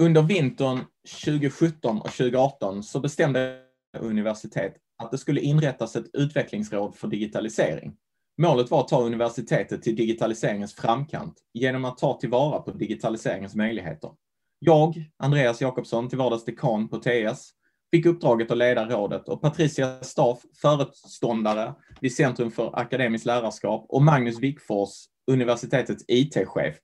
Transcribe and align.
Under 0.00 0.22
vintern 0.22 0.80
2017 1.24 1.98
och 1.98 2.10
2018 2.10 2.82
så 2.82 3.00
bestämde 3.00 3.58
universitet 3.98 4.74
att 4.98 5.10
det 5.10 5.18
skulle 5.18 5.40
inrättas 5.40 5.96
ett 5.96 6.10
utvecklingsråd 6.12 6.96
för 6.96 7.08
digitalisering. 7.08 7.92
Målet 8.38 8.70
var 8.70 8.80
att 8.80 8.88
ta 8.88 9.02
universitetet 9.02 9.82
till 9.82 9.96
digitaliseringens 9.96 10.74
framkant 10.74 11.34
genom 11.54 11.84
att 11.84 11.98
ta 11.98 12.18
tillvara 12.20 12.60
på 12.60 12.70
digitaliseringens 12.70 13.54
möjligheter. 13.54 14.10
Jag, 14.58 15.10
Andreas 15.18 15.60
Jakobsson, 15.60 16.08
till 16.08 16.18
vardags 16.18 16.44
dekan 16.44 16.88
på 16.88 16.98
TS, 16.98 17.50
fick 17.92 18.06
uppdraget 18.06 18.50
att 18.50 18.58
leda 18.58 18.88
rådet 18.88 19.28
och 19.28 19.42
Patricia 19.42 20.02
Staff, 20.02 20.38
föreståndare 20.62 21.74
vid 22.00 22.14
Centrum 22.14 22.50
för 22.50 22.78
akademiskt 22.78 23.26
lärarskap 23.26 23.86
och 23.88 24.02
Magnus 24.02 24.38
Wickfors, 24.38 24.90
universitetets 25.26 26.04
IT-chef, 26.08 26.76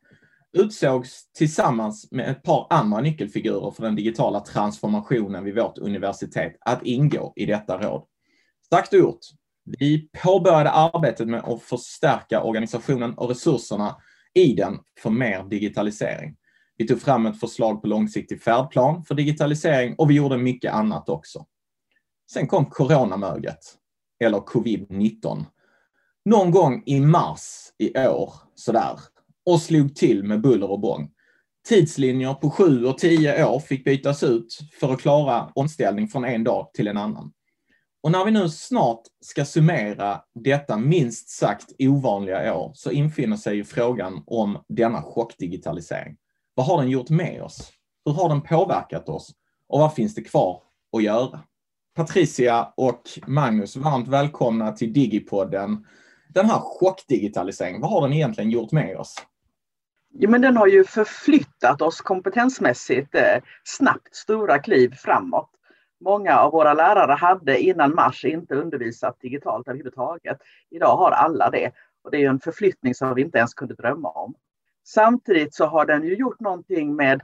utsågs 0.57 1.33
tillsammans 1.33 2.09
med 2.11 2.31
ett 2.31 2.43
par 2.43 2.67
andra 2.71 3.01
nyckelfigurer 3.01 3.71
för 3.71 3.83
den 3.83 3.97
digitala 3.97 4.41
transformationen 4.41 5.45
vid 5.45 5.55
vårt 5.55 5.79
universitet 5.79 6.57
att 6.61 6.83
ingå 6.83 7.33
i 7.37 7.47
detta 7.47 7.79
råd. 7.79 8.03
Sagt 8.71 8.93
och 8.93 8.99
gjort. 8.99 9.21
Vi 9.79 10.09
påbörjade 10.23 10.71
arbetet 10.71 11.29
med 11.29 11.45
att 11.45 11.63
förstärka 11.63 12.43
organisationen 12.43 13.15
och 13.15 13.29
resurserna 13.29 13.97
i 14.35 14.53
den 14.53 14.79
för 15.03 15.11
mer 15.11 15.45
digitalisering. 15.45 16.37
Vi 16.77 16.87
tog 16.87 17.01
fram 17.01 17.27
ett 17.27 17.41
förslag 17.41 17.83
på 17.83 17.89
långsiktig 17.89 18.43
färdplan 18.43 19.05
för 19.05 19.15
digitalisering 19.15 19.95
och 19.99 20.11
vi 20.11 20.15
gjorde 20.15 20.39
mycket 20.39 20.73
annat 20.73 21.09
också. 21.09 21.47
Sen 22.33 22.47
kom 22.47 22.67
coronamöget, 22.67 23.59
eller 24.25 24.39
covid-19. 24.39 25.45
Någon 26.25 26.51
gång 26.51 26.83
i 26.87 27.01
mars 27.01 27.73
i 27.79 27.99
år, 27.99 28.35
sådär, 28.55 28.99
och 29.47 29.61
slog 29.61 29.95
till 29.95 30.25
med 30.25 30.41
buller 30.41 30.71
och 30.71 30.81
bång. 30.81 31.11
Tidslinjer 31.69 32.35
på 32.35 32.51
sju 32.51 32.85
och 32.85 32.99
tio 32.99 33.47
år 33.47 33.61
fick 33.61 33.85
bytas 33.85 34.23
ut 34.23 34.59
för 34.81 34.93
att 34.93 35.01
klara 35.01 35.53
omställning 35.55 36.09
från 36.09 36.25
en 36.25 36.45
dag 36.45 36.71
till 36.75 36.89
en 36.89 36.97
annan. 36.97 37.33
Och 38.03 38.13
när 38.13 38.25
vi 38.25 38.31
nu 38.31 38.49
snart 38.49 39.01
ska 39.21 39.45
summera 39.45 40.21
detta 40.35 40.77
minst 40.77 41.29
sagt 41.29 41.73
ovanliga 41.79 42.55
år 42.55 42.73
så 42.75 42.91
infinner 42.91 43.37
sig 43.37 43.57
ju 43.57 43.65
frågan 43.65 44.23
om 44.27 44.59
denna 44.69 45.03
chockdigitalisering. 45.03 46.17
Vad 46.55 46.67
har 46.67 46.83
den 46.83 46.91
gjort 46.91 47.11
med 47.11 47.43
oss? 47.43 47.73
Hur 48.05 48.13
har 48.13 48.29
den 48.29 48.41
påverkat 48.41 49.09
oss? 49.09 49.31
Och 49.69 49.81
vad 49.81 49.95
finns 49.95 50.15
det 50.15 50.23
kvar 50.23 50.63
att 50.97 51.03
göra? 51.03 51.41
Patricia 51.95 52.73
och 52.77 53.03
Magnus, 53.27 53.77
varmt 53.77 54.09
välkomna 54.09 54.73
till 54.73 54.93
Digipodden. 54.93 55.87
Den 56.35 56.47
här 56.47 56.59
chockdigitaliseringen, 56.59 57.81
vad 57.81 57.91
har 57.91 58.03
den 58.03 58.13
egentligen 58.13 58.51
gjort 58.51 58.73
med 58.73 58.97
oss? 58.97 59.15
Ja, 60.19 60.29
men 60.29 60.41
den 60.41 60.57
har 60.57 60.67
ju 60.67 60.85
förflyttat 60.85 61.83
oss 61.83 62.01
kompetensmässigt 62.01 63.15
eh, 63.15 63.43
snabbt 63.65 64.15
stora 64.15 64.59
kliv 64.59 64.95
framåt. 64.95 65.51
Många 66.01 66.39
av 66.39 66.53
våra 66.53 66.75
lärare 66.75 67.13
hade 67.13 67.59
innan 67.59 67.95
mars 67.95 68.25
inte 68.25 68.55
undervisat 68.55 69.21
digitalt 69.21 69.69
överhuvudtaget. 69.69 70.39
Idag 70.71 70.97
har 70.97 71.11
alla 71.11 71.51
det 71.51 71.73
och 72.05 72.11
det 72.11 72.25
är 72.25 72.29
en 72.29 72.41
förflyttning 72.41 72.95
som 72.95 73.15
vi 73.15 73.23
inte 73.23 73.39
ens 73.39 73.55
kunde 73.55 73.75
drömma 73.75 74.11
om. 74.11 74.35
Samtidigt 74.85 75.55
så 75.55 75.67
har 75.67 75.87
den 75.87 76.05
ju 76.05 76.15
gjort 76.15 76.41
någonting 76.41 76.97
med 76.97 77.21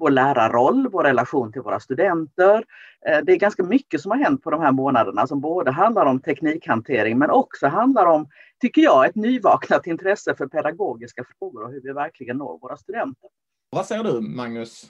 vår 0.00 0.10
lärarroll, 0.10 0.88
vår 0.92 1.04
relation 1.04 1.52
till 1.52 1.62
våra 1.62 1.80
studenter. 1.80 2.64
Eh, 3.06 3.18
det 3.22 3.32
är 3.32 3.36
ganska 3.36 3.62
mycket 3.62 4.00
som 4.00 4.10
har 4.10 4.18
hänt 4.18 4.42
på 4.42 4.50
de 4.50 4.60
här 4.60 4.72
månaderna 4.72 5.26
som 5.26 5.40
både 5.40 5.70
handlar 5.70 6.06
om 6.06 6.20
teknikhantering 6.20 7.18
men 7.18 7.30
också 7.30 7.66
handlar 7.66 8.06
om, 8.06 8.28
tycker 8.60 8.82
jag, 8.82 9.06
ett 9.06 9.14
nyvaknat 9.14 9.86
intresse 9.86 10.34
för 10.34 10.46
pedagogiska 10.46 11.24
frågor 11.38 11.64
och 11.64 11.70
hur 11.70 11.80
vi 11.80 11.92
verkligen 11.92 12.36
når 12.36 12.58
våra 12.58 12.76
studenter. 12.76 13.30
Vad 13.70 13.86
säger 13.86 14.04
du, 14.04 14.20
Magnus? 14.20 14.84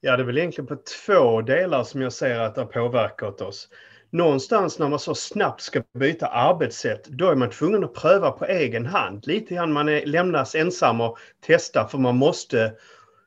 Ja, 0.00 0.16
det 0.16 0.22
är 0.22 0.26
väl 0.26 0.38
egentligen 0.38 0.66
på 0.66 0.76
två 1.06 1.40
delar 1.40 1.84
som 1.84 2.02
jag 2.02 2.12
ser 2.12 2.40
att 2.40 2.54
det 2.54 2.60
har 2.60 2.66
påverkat 2.66 3.40
oss 3.40 3.68
någonstans 4.12 4.78
när 4.78 4.88
man 4.88 4.98
så 4.98 5.14
snabbt 5.14 5.60
ska 5.60 5.82
byta 5.98 6.26
arbetssätt, 6.26 7.08
då 7.08 7.28
är 7.28 7.34
man 7.34 7.50
tvungen 7.50 7.84
att 7.84 7.94
pröva 7.94 8.30
på 8.30 8.44
egen 8.44 8.86
hand. 8.86 9.26
Lite 9.26 9.54
grann 9.54 9.72
man 9.72 9.88
är, 9.88 10.06
lämnas 10.06 10.54
ensam 10.54 11.00
och 11.00 11.18
testa 11.46 11.88
för 11.88 11.98
man 11.98 12.16
måste, 12.16 12.72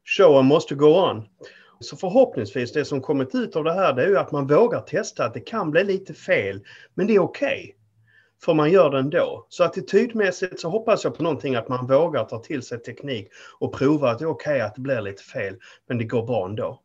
showen 0.06 0.46
måste 0.46 0.76
gå 0.76 1.10
on. 1.10 1.24
Så 1.80 1.98
förhoppningsvis 1.98 2.74
det 2.74 2.86
som 2.86 3.02
kommit 3.02 3.36
ut 3.36 3.56
av 3.56 3.64
det 3.64 3.74
här 3.74 3.94
det 3.94 4.04
är 4.04 4.08
ju 4.08 4.18
att 4.18 4.32
man 4.32 4.48
vågar 4.48 4.82
testa 4.82 5.26
att 5.26 5.34
det 5.34 5.40
kan 5.40 5.72
bli 5.72 5.84
lite 5.84 6.14
fel, 6.14 6.62
men 6.94 7.08
det 7.08 7.16
är 7.16 7.20
okej. 7.20 7.60
Okay, 7.60 7.74
för 8.46 8.54
man 8.54 8.72
gör 8.72 8.90
det 8.90 9.00
ändå. 9.00 9.46
Så 9.50 9.64
attitydmässigt 9.64 10.60
så 10.60 10.70
hoppas 10.70 11.04
jag 11.04 11.18
på 11.18 11.24
någonting 11.24 11.56
att 11.56 11.70
man 11.70 11.88
vågar 11.88 12.24
ta 12.24 12.40
till 12.40 12.62
sig 12.62 12.80
teknik 12.80 13.28
och 13.60 13.74
prova 13.74 14.12
att 14.12 14.20
det 14.20 14.26
är 14.26 14.30
okej 14.30 14.54
okay 14.54 14.62
att 14.62 14.76
det 14.76 14.82
blir 14.82 15.02
lite 15.02 15.24
fel, 15.24 15.56
men 15.88 15.98
det 15.98 16.04
går 16.04 16.26
bra 16.26 16.46
ändå. 16.46 16.80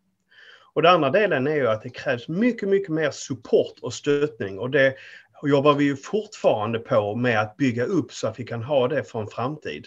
Och 0.74 0.82
den 0.82 0.94
andra 0.94 1.10
delen 1.10 1.46
är 1.46 1.54
ju 1.54 1.68
att 1.68 1.82
det 1.82 1.90
krävs 1.90 2.28
mycket, 2.28 2.68
mycket 2.68 2.88
mer 2.88 3.10
support 3.10 3.78
och 3.82 3.94
stöttning 3.94 4.58
och 4.58 4.70
det 4.70 4.94
jobbar 5.42 5.74
vi 5.74 5.84
ju 5.84 5.96
fortfarande 5.96 6.78
på 6.78 7.14
med 7.14 7.40
att 7.40 7.56
bygga 7.56 7.84
upp 7.84 8.12
så 8.12 8.28
att 8.28 8.40
vi 8.40 8.44
kan 8.44 8.62
ha 8.62 8.88
det 8.88 9.04
för 9.04 9.20
en 9.20 9.26
framtid. 9.26 9.86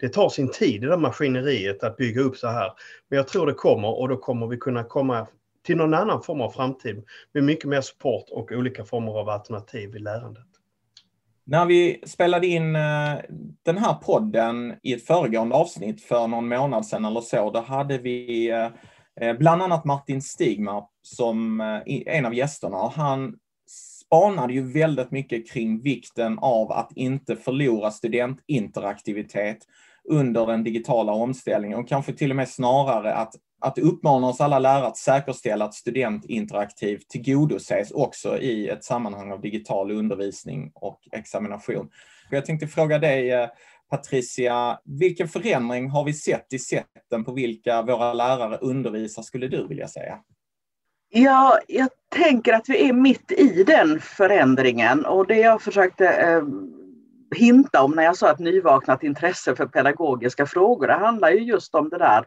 Det 0.00 0.08
tar 0.08 0.28
sin 0.28 0.50
tid 0.50 0.80
det 0.80 0.88
där 0.88 0.96
maskineriet 0.96 1.82
att 1.82 1.96
bygga 1.96 2.20
upp 2.20 2.36
så 2.36 2.48
här. 2.48 2.72
Men 3.08 3.16
jag 3.16 3.28
tror 3.28 3.46
det 3.46 3.54
kommer 3.54 3.98
och 3.98 4.08
då 4.08 4.16
kommer 4.16 4.46
vi 4.46 4.56
kunna 4.56 4.84
komma 4.84 5.26
till 5.66 5.76
någon 5.76 5.94
annan 5.94 6.22
form 6.22 6.40
av 6.40 6.50
framtid 6.50 7.04
med 7.32 7.44
mycket 7.44 7.68
mer 7.68 7.80
support 7.80 8.24
och 8.30 8.52
olika 8.52 8.84
former 8.84 9.12
av 9.12 9.28
alternativ 9.28 9.96
i 9.96 9.98
lärandet. 9.98 10.46
När 11.44 11.66
vi 11.66 12.02
spelade 12.06 12.46
in 12.46 12.76
eh, 12.76 13.14
den 13.62 13.78
här 13.78 13.94
podden 13.94 14.74
i 14.82 14.92
ett 14.92 15.06
föregående 15.06 15.54
avsnitt 15.54 16.02
för 16.02 16.26
någon 16.26 16.48
månad 16.48 16.86
sedan 16.86 17.04
eller 17.04 17.20
så, 17.20 17.50
då 17.50 17.60
hade 17.60 17.98
vi 17.98 18.50
eh, 18.50 18.68
eh, 19.20 19.36
bland 19.38 19.62
annat 19.62 19.84
Martin 19.84 20.22
Stigmar 20.22 20.84
som 21.02 21.60
en 21.86 22.26
av 22.26 22.34
gästerna. 22.34 22.88
Han 22.88 23.36
spanade 23.70 24.52
ju 24.52 24.72
väldigt 24.72 25.10
mycket 25.10 25.50
kring 25.50 25.82
vikten 25.82 26.38
av 26.38 26.72
att 26.72 26.92
inte 26.94 27.36
förlora 27.36 27.90
studentinteraktivitet 27.90 29.58
under 30.10 30.46
den 30.46 30.64
digitala 30.64 31.12
omställningen 31.12 31.78
och 31.78 31.88
kanske 31.88 32.12
till 32.12 32.30
och 32.30 32.36
med 32.36 32.48
snarare 32.48 33.14
att, 33.14 33.34
att 33.60 33.78
uppmana 33.78 34.26
oss 34.26 34.40
alla 34.40 34.58
lärare 34.58 34.86
att 34.86 34.96
säkerställa 34.96 35.64
att 35.64 35.74
studentinteraktiv 35.74 37.00
tillgodoses 37.08 37.90
också 37.90 38.38
i 38.38 38.68
ett 38.68 38.84
sammanhang 38.84 39.32
av 39.32 39.40
digital 39.40 39.90
undervisning 39.90 40.72
och 40.74 41.00
examination. 41.12 41.90
Jag 42.30 42.44
tänkte 42.46 42.66
fråga 42.66 42.98
dig, 42.98 43.32
eh, 43.32 43.48
Patricia, 43.90 44.78
vilken 44.84 45.28
förändring 45.28 45.90
har 45.90 46.04
vi 46.04 46.12
sett 46.12 46.52
i 46.52 46.58
sätten 46.58 47.24
på 47.24 47.32
vilka 47.32 47.82
våra 47.82 48.12
lärare 48.12 48.56
undervisar, 48.56 49.22
skulle 49.22 49.48
du 49.48 49.66
vilja 49.66 49.88
säga? 49.88 50.18
Ja, 51.12 51.58
jag 51.68 51.88
tänker 52.08 52.52
att 52.52 52.68
vi 52.68 52.88
är 52.88 52.92
mitt 52.92 53.32
i 53.32 53.64
den 53.64 54.00
förändringen 54.00 55.04
och 55.06 55.26
det 55.26 55.38
jag 55.38 55.62
försökte 55.62 56.08
eh, 56.08 56.42
hinta 57.36 57.82
om 57.82 57.90
när 57.90 58.02
jag 58.02 58.16
sa 58.16 58.30
ett 58.30 58.38
nyvaknat 58.38 59.02
intresse 59.02 59.56
för 59.56 59.66
pedagogiska 59.66 60.46
frågor, 60.46 60.86
det 60.86 60.92
handlar 60.94 61.30
ju 61.30 61.40
just 61.40 61.74
om 61.74 61.88
det 61.88 61.98
där 61.98 62.24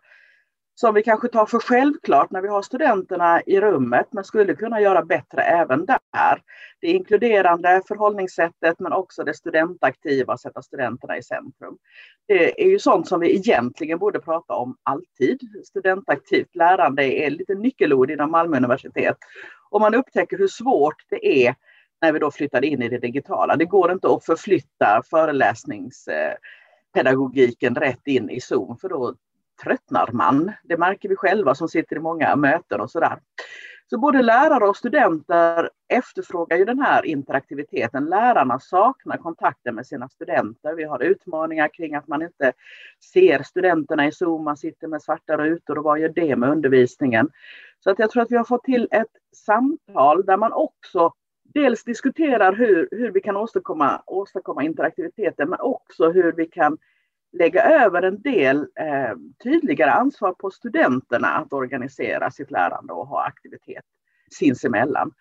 som 0.75 0.93
vi 0.93 1.03
kanske 1.03 1.27
tar 1.27 1.45
för 1.45 1.59
självklart 1.59 2.31
när 2.31 2.41
vi 2.41 2.47
har 2.47 2.61
studenterna 2.61 3.41
i 3.41 3.61
rummet 3.61 4.07
men 4.11 4.23
skulle 4.23 4.55
kunna 4.55 4.81
göra 4.81 5.05
bättre 5.05 5.41
även 5.41 5.85
där. 5.85 6.41
Det 6.81 6.87
inkluderande 6.87 7.81
förhållningssättet 7.87 8.79
men 8.79 8.93
också 8.93 9.23
det 9.23 9.33
studentaktiva, 9.33 10.37
sätta 10.37 10.61
studenterna 10.61 11.17
i 11.17 11.23
centrum. 11.23 11.77
Det 12.27 12.63
är 12.63 12.69
ju 12.69 12.79
sånt 12.79 13.07
som 13.07 13.19
vi 13.19 13.35
egentligen 13.35 13.99
borde 13.99 14.19
prata 14.19 14.53
om 14.53 14.77
alltid. 14.83 15.39
Studentaktivt 15.65 16.55
lärande 16.55 17.03
är 17.03 17.29
lite 17.29 17.55
nyckelord 17.55 18.11
inom 18.11 18.31
Malmö 18.31 18.57
universitet. 18.57 19.17
Och 19.69 19.81
man 19.81 19.95
upptäcker 19.95 20.37
hur 20.37 20.47
svårt 20.47 21.05
det 21.09 21.47
är 21.47 21.55
när 22.03 22.11
vi 22.11 22.19
då 22.19 22.31
flyttade 22.31 22.67
in 22.67 22.81
i 22.81 22.89
det 22.89 22.97
digitala. 22.97 23.55
Det 23.55 23.65
går 23.65 23.91
inte 23.91 24.07
att 24.07 24.25
förflytta 24.25 25.01
föreläsningspedagogiken 25.09 27.75
rätt 27.75 28.07
in 28.07 28.29
i 28.29 28.41
Zoom 28.41 28.77
för 28.77 28.89
då 28.89 29.15
tröttnar 29.63 30.09
man. 30.11 30.51
Det 30.63 30.77
märker 30.77 31.09
vi 31.09 31.15
själva 31.15 31.55
som 31.55 31.67
sitter 31.67 31.95
i 31.95 31.99
många 31.99 32.35
möten 32.35 32.81
och 32.81 32.91
sådär. 32.91 33.19
Så 33.89 33.97
både 33.97 34.21
lärare 34.21 34.69
och 34.69 34.77
studenter 34.77 35.69
efterfrågar 35.87 36.57
ju 36.57 36.65
den 36.65 36.79
här 36.79 37.05
interaktiviteten. 37.05 38.05
Lärarna 38.05 38.59
saknar 38.59 39.17
kontakten 39.17 39.75
med 39.75 39.87
sina 39.87 40.09
studenter. 40.09 40.73
Vi 40.73 40.83
har 40.83 41.03
utmaningar 41.03 41.67
kring 41.67 41.95
att 41.95 42.07
man 42.07 42.21
inte 42.21 42.53
ser 43.13 43.43
studenterna 43.43 44.07
i 44.07 44.11
Zoom, 44.11 44.43
man 44.43 44.57
sitter 44.57 44.87
med 44.87 45.01
svarta 45.01 45.37
rutor 45.37 45.77
och 45.77 45.83
vad 45.83 45.99
gör 45.99 46.09
det 46.09 46.35
med 46.35 46.49
undervisningen? 46.49 47.29
Så 47.83 47.89
att 47.89 47.99
jag 47.99 48.11
tror 48.11 48.23
att 48.23 48.31
vi 48.31 48.37
har 48.37 48.43
fått 48.43 48.63
till 48.63 48.87
ett 48.91 49.11
samtal 49.35 50.25
där 50.25 50.37
man 50.37 50.53
också 50.53 51.13
dels 51.53 51.83
diskuterar 51.83 52.53
hur, 52.53 52.89
hur 52.91 53.11
vi 53.11 53.21
kan 53.21 53.37
åstadkomma, 53.37 54.03
åstadkomma 54.05 54.63
interaktiviteten 54.63 55.49
men 55.49 55.59
också 55.59 56.11
hur 56.11 56.31
vi 56.31 56.45
kan 56.45 56.77
lägga 57.33 57.63
över 57.63 58.01
en 58.01 58.21
del 58.21 58.57
eh, 58.57 59.17
tydligare 59.43 59.91
ansvar 59.91 60.33
på 60.33 60.49
studenterna 60.49 61.27
att 61.27 61.53
organisera 61.53 62.31
sitt 62.31 62.51
lärande 62.51 62.93
och 62.93 63.07
ha 63.07 63.23
aktivitet 63.23 63.83
sinsemellan. 64.31 65.11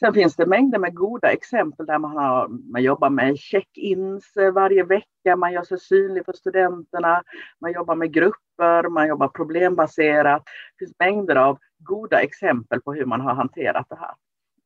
Sen 0.00 0.14
finns 0.14 0.36
det 0.36 0.46
mängder 0.46 0.78
med 0.78 0.94
goda 0.94 1.32
exempel 1.32 1.86
där 1.86 1.98
man, 1.98 2.10
har, 2.10 2.48
man 2.48 2.82
jobbar 2.82 3.10
med 3.10 3.38
check-ins 3.38 4.36
eh, 4.36 4.52
varje 4.52 4.84
vecka, 4.84 5.36
man 5.36 5.52
gör 5.52 5.62
sig 5.62 5.78
synlig 5.78 6.24
för 6.24 6.32
studenterna, 6.32 7.22
man 7.60 7.72
jobbar 7.72 7.94
med 7.94 8.12
grupper, 8.12 8.88
man 8.88 9.08
jobbar 9.08 9.28
problembaserat. 9.28 10.42
Det 10.44 10.84
finns 10.84 10.96
mängder 10.98 11.36
av 11.36 11.58
goda 11.78 12.20
exempel 12.22 12.80
på 12.80 12.94
hur 12.94 13.04
man 13.04 13.20
har 13.20 13.34
hanterat 13.34 13.86
det 13.88 13.96
här. 13.96 14.14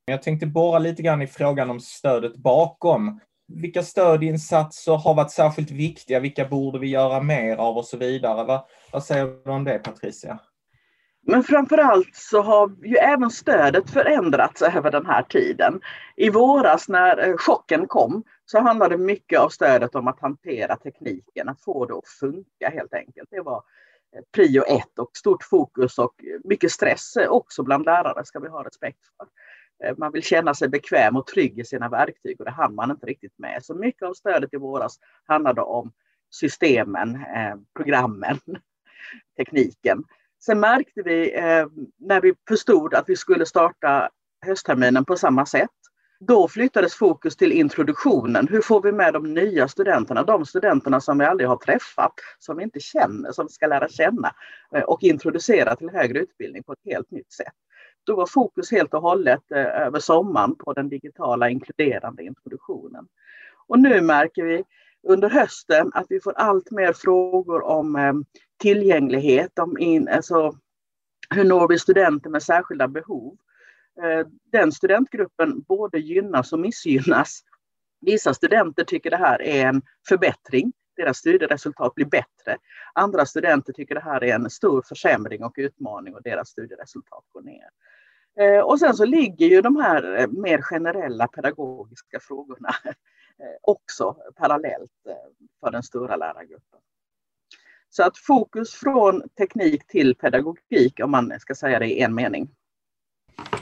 Jag 0.04 0.22
tänkte 0.22 0.46
borra 0.46 0.78
lite 0.78 1.02
grann 1.02 1.22
i 1.22 1.26
frågan 1.26 1.70
om 1.70 1.80
stödet 1.80 2.36
bakom. 2.36 3.20
Vilka 3.48 3.82
stödinsatser 3.82 4.92
har 4.92 5.14
varit 5.14 5.30
särskilt 5.30 5.70
viktiga? 5.70 6.20
Vilka 6.20 6.44
borde 6.44 6.78
vi 6.78 6.86
göra 6.86 7.22
mer 7.22 7.56
av 7.56 7.76
och 7.76 7.84
så 7.84 7.96
vidare? 7.96 8.44
Vad, 8.44 8.60
vad 8.92 9.04
säger 9.04 9.24
du 9.44 9.50
om 9.50 9.64
det 9.64 9.78
Patricia? 9.78 10.38
Men 11.26 11.42
framförallt 11.42 12.14
så 12.16 12.42
har 12.42 12.76
ju 12.84 12.96
även 12.96 13.30
stödet 13.30 13.90
förändrats 13.90 14.62
över 14.62 14.90
den 14.90 15.06
här 15.06 15.22
tiden. 15.22 15.80
I 16.16 16.30
våras 16.30 16.88
när 16.88 17.28
eh, 17.28 17.36
chocken 17.36 17.86
kom 17.86 18.22
så 18.44 18.60
handlade 18.60 18.98
mycket 18.98 19.40
av 19.40 19.48
stödet 19.48 19.94
om 19.94 20.08
att 20.08 20.20
hantera 20.20 20.76
tekniken, 20.76 21.48
att 21.48 21.64
få 21.64 21.86
det 21.86 21.94
att 21.94 22.08
funka 22.08 22.70
helt 22.72 22.94
enkelt. 22.94 23.28
Det 23.30 23.40
var 23.40 23.62
eh, 24.16 24.22
prio 24.34 24.62
ett 24.62 24.98
och 24.98 25.10
stort 25.16 25.42
fokus 25.42 25.98
och 25.98 26.14
mycket 26.44 26.70
stress 26.70 27.16
eh, 27.16 27.28
också 27.28 27.62
bland 27.62 27.84
lärare 27.84 28.24
ska 28.24 28.38
vi 28.38 28.48
ha 28.48 28.64
respekt 28.64 29.00
för. 29.16 29.26
Eh, 29.84 29.94
man 29.98 30.12
vill 30.12 30.22
känna 30.22 30.54
sig 30.54 30.68
bekväm 30.68 31.16
och 31.16 31.26
trygg 31.26 31.58
i 31.58 31.64
sina 31.64 31.88
verktyg 31.88 32.40
och 32.40 32.44
det 32.44 32.50
hann 32.50 32.74
man 32.74 32.90
inte 32.90 33.06
riktigt 33.06 33.38
med. 33.38 33.64
Så 33.64 33.74
mycket 33.74 34.02
av 34.02 34.14
stödet 34.14 34.54
i 34.54 34.56
våras 34.56 34.98
handlade 35.26 35.60
om 35.60 35.92
systemen, 36.30 37.14
eh, 37.14 37.54
programmen, 37.76 38.38
tekniken. 39.36 40.04
Sen 40.44 40.60
märkte 40.60 41.02
vi 41.02 41.34
eh, 41.34 41.66
när 41.98 42.20
vi 42.20 42.34
förstod 42.48 42.94
att 42.94 43.08
vi 43.08 43.16
skulle 43.16 43.46
starta 43.46 44.08
höstterminen 44.46 45.04
på 45.04 45.16
samma 45.16 45.46
sätt. 45.46 45.70
Då 46.20 46.48
flyttades 46.48 46.94
fokus 46.94 47.36
till 47.36 47.52
introduktionen. 47.52 48.48
Hur 48.48 48.60
får 48.60 48.82
vi 48.82 48.92
med 48.92 49.12
de 49.12 49.34
nya 49.34 49.68
studenterna, 49.68 50.22
de 50.22 50.46
studenterna 50.46 51.00
som 51.00 51.18
vi 51.18 51.24
aldrig 51.24 51.48
har 51.48 51.56
träffat, 51.56 52.12
som 52.38 52.56
vi 52.56 52.62
inte 52.62 52.80
känner, 52.80 53.32
som 53.32 53.46
vi 53.46 53.52
ska 53.52 53.66
lära 53.66 53.88
känna 53.88 54.34
och 54.86 55.02
introducera 55.02 55.76
till 55.76 55.90
högre 55.90 56.18
utbildning 56.18 56.62
på 56.62 56.72
ett 56.72 56.84
helt 56.84 57.10
nytt 57.10 57.32
sätt. 57.32 57.52
Då 58.04 58.16
var 58.16 58.26
fokus 58.26 58.70
helt 58.70 58.94
och 58.94 59.02
hållet 59.02 59.52
eh, 59.52 59.86
över 59.86 60.00
sommaren 60.00 60.54
på 60.54 60.72
den 60.72 60.88
digitala 60.88 61.48
inkluderande 61.50 62.24
introduktionen. 62.24 63.08
Och 63.66 63.78
nu 63.78 64.00
märker 64.00 64.44
vi 64.44 64.64
under 65.08 65.30
hösten 65.30 65.90
att 65.94 66.06
vi 66.08 66.20
får 66.20 66.32
allt 66.32 66.70
mer 66.70 66.92
frågor 66.92 67.62
om 67.62 67.96
eh, 67.96 68.12
tillgänglighet, 68.58 69.58
om 69.58 69.78
in, 69.78 70.08
alltså, 70.08 70.56
hur 71.30 71.44
når 71.44 71.68
vi 71.68 71.78
studenter 71.78 72.30
med 72.30 72.42
särskilda 72.42 72.88
behov. 72.88 73.36
Eh, 74.02 74.26
den 74.52 74.72
studentgruppen 74.72 75.60
både 75.60 75.98
gynnas 75.98 76.52
och 76.52 76.58
missgynnas. 76.58 77.42
Vissa 78.00 78.34
studenter 78.34 78.84
tycker 78.84 79.10
det 79.10 79.16
här 79.16 79.42
är 79.42 79.66
en 79.66 79.82
förbättring, 80.08 80.72
deras 80.96 81.18
studieresultat 81.18 81.94
blir 81.94 82.06
bättre. 82.06 82.56
Andra 82.94 83.26
studenter 83.26 83.72
tycker 83.72 83.94
det 83.94 84.00
här 84.00 84.24
är 84.24 84.34
en 84.34 84.50
stor 84.50 84.82
försämring 84.88 85.44
och 85.44 85.54
utmaning 85.56 86.14
och 86.14 86.22
deras 86.22 86.48
studieresultat 86.48 87.24
går 87.32 87.42
ner. 87.42 87.68
Eh, 88.40 88.60
och 88.60 88.78
sen 88.78 88.94
så 88.94 89.04
ligger 89.04 89.46
ju 89.46 89.62
de 89.62 89.76
här 89.76 90.20
eh, 90.20 90.26
mer 90.26 90.62
generella 90.62 91.28
pedagogiska 91.28 92.20
frågorna 92.20 92.74
eh, 92.84 92.94
också 93.62 94.16
parallellt 94.36 94.90
för 95.60 95.70
den 95.70 95.82
stora 95.82 96.16
lärargruppen. 96.16 96.80
Så 97.90 98.02
att 98.02 98.18
fokus 98.18 98.74
från 98.74 99.22
teknik 99.38 99.86
till 99.86 100.14
pedagogik, 100.14 101.00
om 101.02 101.10
man 101.10 101.40
ska 101.40 101.54
säga 101.54 101.78
det 101.78 101.86
i 101.86 102.00
en 102.00 102.14
mening. 102.14 102.48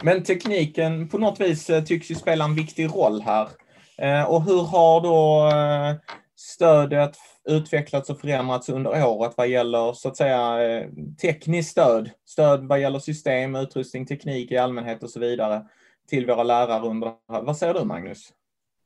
Men 0.02 0.22
tekniken 0.22 1.08
på 1.08 1.19
något 1.19 1.40
vis 1.40 1.70
tycks 1.87 2.11
ju 2.11 2.14
spela 2.14 2.44
en 2.44 2.55
viktig 2.55 2.87
roll 2.87 3.20
här. 3.20 3.49
Och 4.28 4.43
hur 4.44 4.62
har 4.62 5.00
då 5.00 5.50
stödet 6.41 7.17
utvecklats 7.49 8.11
och 8.11 8.21
förändrats 8.21 8.69
under 8.69 9.07
året 9.07 9.33
vad 9.37 9.49
gäller 9.49 9.93
så 9.93 10.09
att 10.09 10.17
säga 10.17 10.63
eh, 10.63 10.89
tekniskt 11.23 11.71
stöd? 11.71 12.11
Stöd 12.27 12.69
vad 12.69 12.81
gäller 12.81 12.99
system, 12.99 13.57
utrustning, 13.57 14.07
teknik 14.07 14.51
i 14.51 14.57
allmänhet 14.57 15.03
och 15.03 15.11
så 15.11 15.21
vidare 15.21 15.67
till 16.09 16.27
våra 16.27 16.43
lärare 16.43 16.89
under... 16.89 17.13
Vad 17.27 17.57
säger 17.57 17.75
du 17.75 17.85
Magnus? 17.85 18.33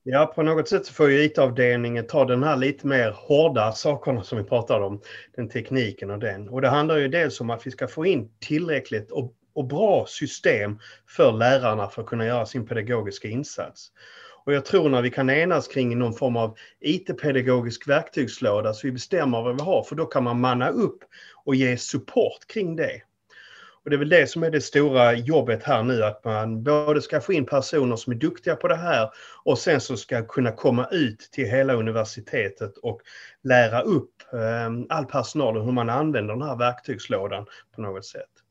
Ja, 0.02 0.32
på 0.34 0.42
något 0.42 0.68
sätt 0.68 0.88
får 0.88 1.10
ju 1.10 1.24
IT-avdelningen 1.24 2.06
ta 2.06 2.24
den 2.24 2.42
här 2.42 2.56
lite 2.56 2.86
mer 2.86 3.10
hårda 3.10 3.72
sakerna 3.72 4.22
som 4.22 4.38
vi 4.38 4.44
pratade 4.44 4.84
om, 4.84 5.00
den 5.36 5.48
tekniken 5.48 6.10
och 6.10 6.18
den. 6.18 6.48
Och 6.48 6.60
det 6.60 6.68
handlar 6.68 6.96
ju 6.96 7.08
dels 7.08 7.40
om 7.40 7.50
att 7.50 7.66
vi 7.66 7.70
ska 7.70 7.88
få 7.88 8.06
in 8.06 8.30
tillräckligt 8.40 9.10
och, 9.10 9.34
och 9.54 9.66
bra 9.66 10.06
system 10.08 10.78
för 11.08 11.32
lärarna 11.32 11.88
för 11.88 12.02
att 12.02 12.08
kunna 12.08 12.26
göra 12.26 12.46
sin 12.46 12.66
pedagogiska 12.66 13.28
insats. 13.28 13.90
Och 14.46 14.52
jag 14.52 14.64
tror 14.64 14.88
när 14.88 15.02
vi 15.02 15.10
kan 15.10 15.30
enas 15.30 15.68
kring 15.68 15.98
någon 15.98 16.14
form 16.14 16.36
av 16.36 16.56
IT-pedagogisk 16.80 17.88
verktygslåda 17.88 18.72
så 18.72 18.86
vi 18.86 18.92
bestämmer 18.92 19.42
vad 19.42 19.56
vi 19.56 19.62
har, 19.62 19.82
för 19.82 19.96
då 19.96 20.06
kan 20.06 20.24
man 20.24 20.40
manna 20.40 20.68
upp 20.68 20.98
och 21.44 21.54
ge 21.54 21.76
support 21.76 22.46
kring 22.46 22.76
det. 22.76 23.02
Och 23.84 23.90
det 23.90 23.96
är 23.96 23.98
väl 23.98 24.08
det 24.08 24.26
som 24.26 24.42
är 24.42 24.50
det 24.50 24.60
stora 24.60 25.14
jobbet 25.14 25.62
här 25.62 25.82
nu, 25.82 26.04
att 26.04 26.24
man 26.24 26.62
både 26.62 27.02
ska 27.02 27.20
få 27.20 27.32
in 27.32 27.46
personer 27.46 27.96
som 27.96 28.12
är 28.12 28.16
duktiga 28.16 28.56
på 28.56 28.68
det 28.68 28.76
här 28.76 29.10
och 29.44 29.58
sen 29.58 29.80
så 29.80 29.96
ska 29.96 30.26
kunna 30.26 30.52
komma 30.52 30.88
ut 30.90 31.18
till 31.32 31.46
hela 31.46 31.74
universitetet 31.74 32.76
och 32.76 33.00
lära 33.42 33.80
upp 33.80 34.12
eh, 34.32 34.96
all 34.96 35.06
personal 35.06 35.62
hur 35.62 35.72
man 35.72 35.90
använder 35.90 36.34
den 36.34 36.42
här 36.42 36.56
verktygslådan 36.56 37.46
på 37.74 37.80
något 37.82 38.04
sätt. 38.04 38.43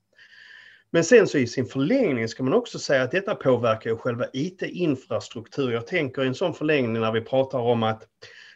Men 0.94 1.04
sen 1.04 1.28
så 1.28 1.38
i 1.38 1.48
sin 1.48 1.66
förlängning 1.66 2.28
ska 2.28 2.44
man 2.44 2.54
också 2.54 2.80
säga 2.80 3.04
att 3.04 3.12
detta 3.12 3.36
påverkar 3.36 3.90
ju 3.90 3.98
själva 3.98 4.25
IT-infrastruktur. 4.34 5.72
Jag 5.72 5.88
tänker 5.88 6.24
i 6.24 6.28
en 6.28 6.36
sån 6.36 6.54
förlängning 6.54 7.01
när 7.01 7.12
vi 7.12 7.22
pratar 7.22 7.60
om 7.60 7.84
att 7.84 8.04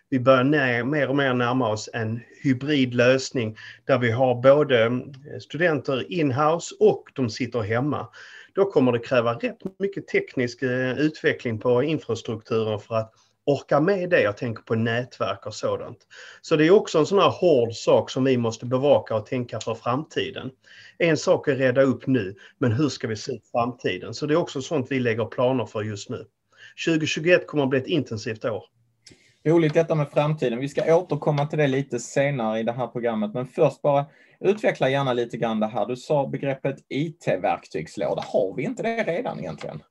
vi 0.10 0.20
börjar 0.20 0.44
ner, 0.44 0.84
mer 0.84 1.10
och 1.10 1.16
mer 1.16 1.34
närma 1.34 1.70
oss 1.70 1.90
en 1.94 2.20
hybridlösning 2.44 3.58
där 3.86 3.98
vi 3.98 4.12
har 4.12 4.42
både 4.42 4.84
eh, 4.86 4.92
studenter 5.42 6.12
in-house 6.12 6.76
och 6.80 7.04
de 7.14 7.30
sitter 7.30 7.60
hemma. 7.60 8.08
Då 8.56 8.66
kommer 8.72 8.92
det 8.92 9.00
kräva 9.00 9.34
rätt 9.34 9.80
mycket 9.80 10.08
teknisk 10.08 10.62
eh, 10.62 10.98
utveckling 10.98 11.60
på 11.60 11.84
infrastrukturen 11.84 12.80
för 12.80 12.96
att 12.96 13.14
orka 13.48 13.80
med 13.80 14.10
det. 14.10 14.22
Jag 14.22 14.38
tänker 14.38 14.64
på 14.64 14.76
nätverk 14.76 15.46
och 15.46 15.54
sådant. 15.54 15.98
Så 16.42 16.56
det 16.56 16.68
är 16.68 16.72
också 16.72 17.00
en 17.00 17.06
sån 17.06 17.20
här 17.20 17.30
hård 17.30 17.74
sak 17.74 18.10
som 18.10 18.24
vi 18.24 18.38
måste 18.38 18.66
bevaka 18.66 19.16
och 19.16 19.26
tänka 19.26 19.60
för 19.60 19.76
framtiden. 19.76 20.50
En 20.98 21.18
sak 21.18 21.48
är 21.48 21.52
att 21.52 21.60
reda 21.60 21.82
upp 21.82 22.08
nu, 22.08 22.36
men 22.58 22.72
hur 22.72 22.90
ska 22.90 23.08
vi 23.08 23.16
se 23.16 23.32
ut 23.32 23.48
framtiden? 23.52 24.14
Så 24.14 24.26
det 24.26 24.34
är 24.34 24.38
också 24.38 24.62
sånt 24.62 24.88
vi 24.90 25.00
lägger 25.00 25.26
planer 25.26 25.66
för 25.66 25.84
just 25.84 26.10
nu. 26.10 26.26
2021 26.86 27.48
kommer 27.48 27.64
att 27.64 27.70
bli 27.70 27.80
ett 27.80 27.88
intensivt 27.88 28.46
år. 28.46 28.64
Roligt 29.46 29.74
detta 29.74 29.96
med 29.96 30.10
framtiden. 30.10 30.60
Vi 30.60 30.70
ska 30.70 30.96
återkomma 30.96 31.46
till 31.46 31.60
det 31.60 31.68
lite 31.68 32.00
senare 32.00 32.60
i 32.60 32.64
det 32.64 32.72
här 32.72 32.88
programmet, 32.88 33.34
men 33.34 33.48
först 33.48 33.82
bara 33.82 34.06
utveckla 34.40 34.90
gärna 34.90 35.14
lite 35.14 35.38
grann 35.38 35.60
det 35.60 35.68
här. 35.68 35.86
Du 35.86 35.96
sa 35.96 36.28
begreppet 36.28 36.76
IT-verktygslåda. 36.90 38.24
Har 38.26 38.56
vi 38.56 38.64
inte 38.64 38.84
det 38.84 39.04
redan 39.04 39.40
egentligen? 39.40 39.82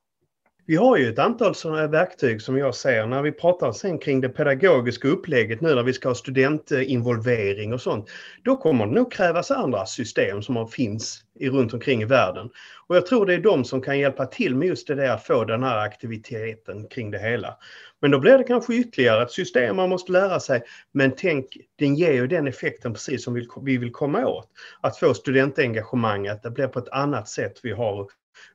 Vi 0.69 0.77
har 0.77 0.97
ju 0.97 1.09
ett 1.09 1.19
antal 1.19 1.55
sådana 1.55 1.81
här 1.81 1.89
verktyg 1.89 2.43
som 2.43 2.59
jag 2.59 2.75
ser 2.75 3.07
när 3.07 3.23
vi 3.23 3.33
pratar 3.33 3.73
sen 3.73 3.99
kring 3.99 4.21
det 4.21 4.29
pedagogiska 4.29 5.09
upplägget 5.09 5.61
nu 5.61 5.75
när 5.75 5.83
vi 5.83 5.93
ska 5.93 6.09
ha 6.09 6.15
studentinvolvering 6.15 7.73
och 7.73 7.81
sånt. 7.81 8.11
Då 8.45 8.57
kommer 8.57 8.87
det 8.87 8.93
nog 8.93 9.13
krävas 9.13 9.51
andra 9.51 9.87
system 9.87 10.43
som 10.43 10.69
finns 10.69 11.21
runt 11.41 11.75
omkring 11.75 12.03
i 12.03 12.05
världen. 12.05 12.51
Och 12.87 12.97
jag 12.97 13.07
tror 13.07 13.27
det 13.27 13.35
är 13.35 13.39
de 13.39 13.65
som 13.65 13.83
kan 13.83 13.99
hjälpa 13.99 14.27
till 14.27 14.55
med 14.55 14.69
just 14.69 14.89
det 14.89 14.95
där 14.95 15.11
att 15.11 15.27
få 15.27 15.45
den 15.45 15.63
här 15.63 15.79
aktiviteten 15.79 16.89
kring 16.89 17.11
det 17.11 17.19
hela. 17.19 17.57
Men 18.01 18.11
då 18.11 18.19
blir 18.19 18.39
det 18.39 18.45
kanske 18.45 18.75
ytterligare 18.75 19.23
ett 19.23 19.33
system 19.33 19.77
man 19.77 19.89
måste 19.89 20.13
lära 20.13 20.41
sig. 20.41 20.63
Men 20.93 21.13
tänk, 21.17 21.47
den 21.79 21.95
ger 21.95 22.13
ju 22.13 22.27
den 22.27 22.47
effekten 22.47 22.93
precis 22.93 23.25
som 23.25 23.47
vi 23.63 23.79
vill 23.79 23.93
komma 23.93 24.27
åt. 24.27 24.49
Att 24.81 24.99
få 24.99 25.15
studentengagemanget, 25.15 26.43
det 26.43 26.51
blir 26.51 26.67
på 26.67 26.79
ett 26.79 26.89
annat 26.89 27.29
sätt 27.29 27.61
vi 27.63 27.73
har 27.73 28.07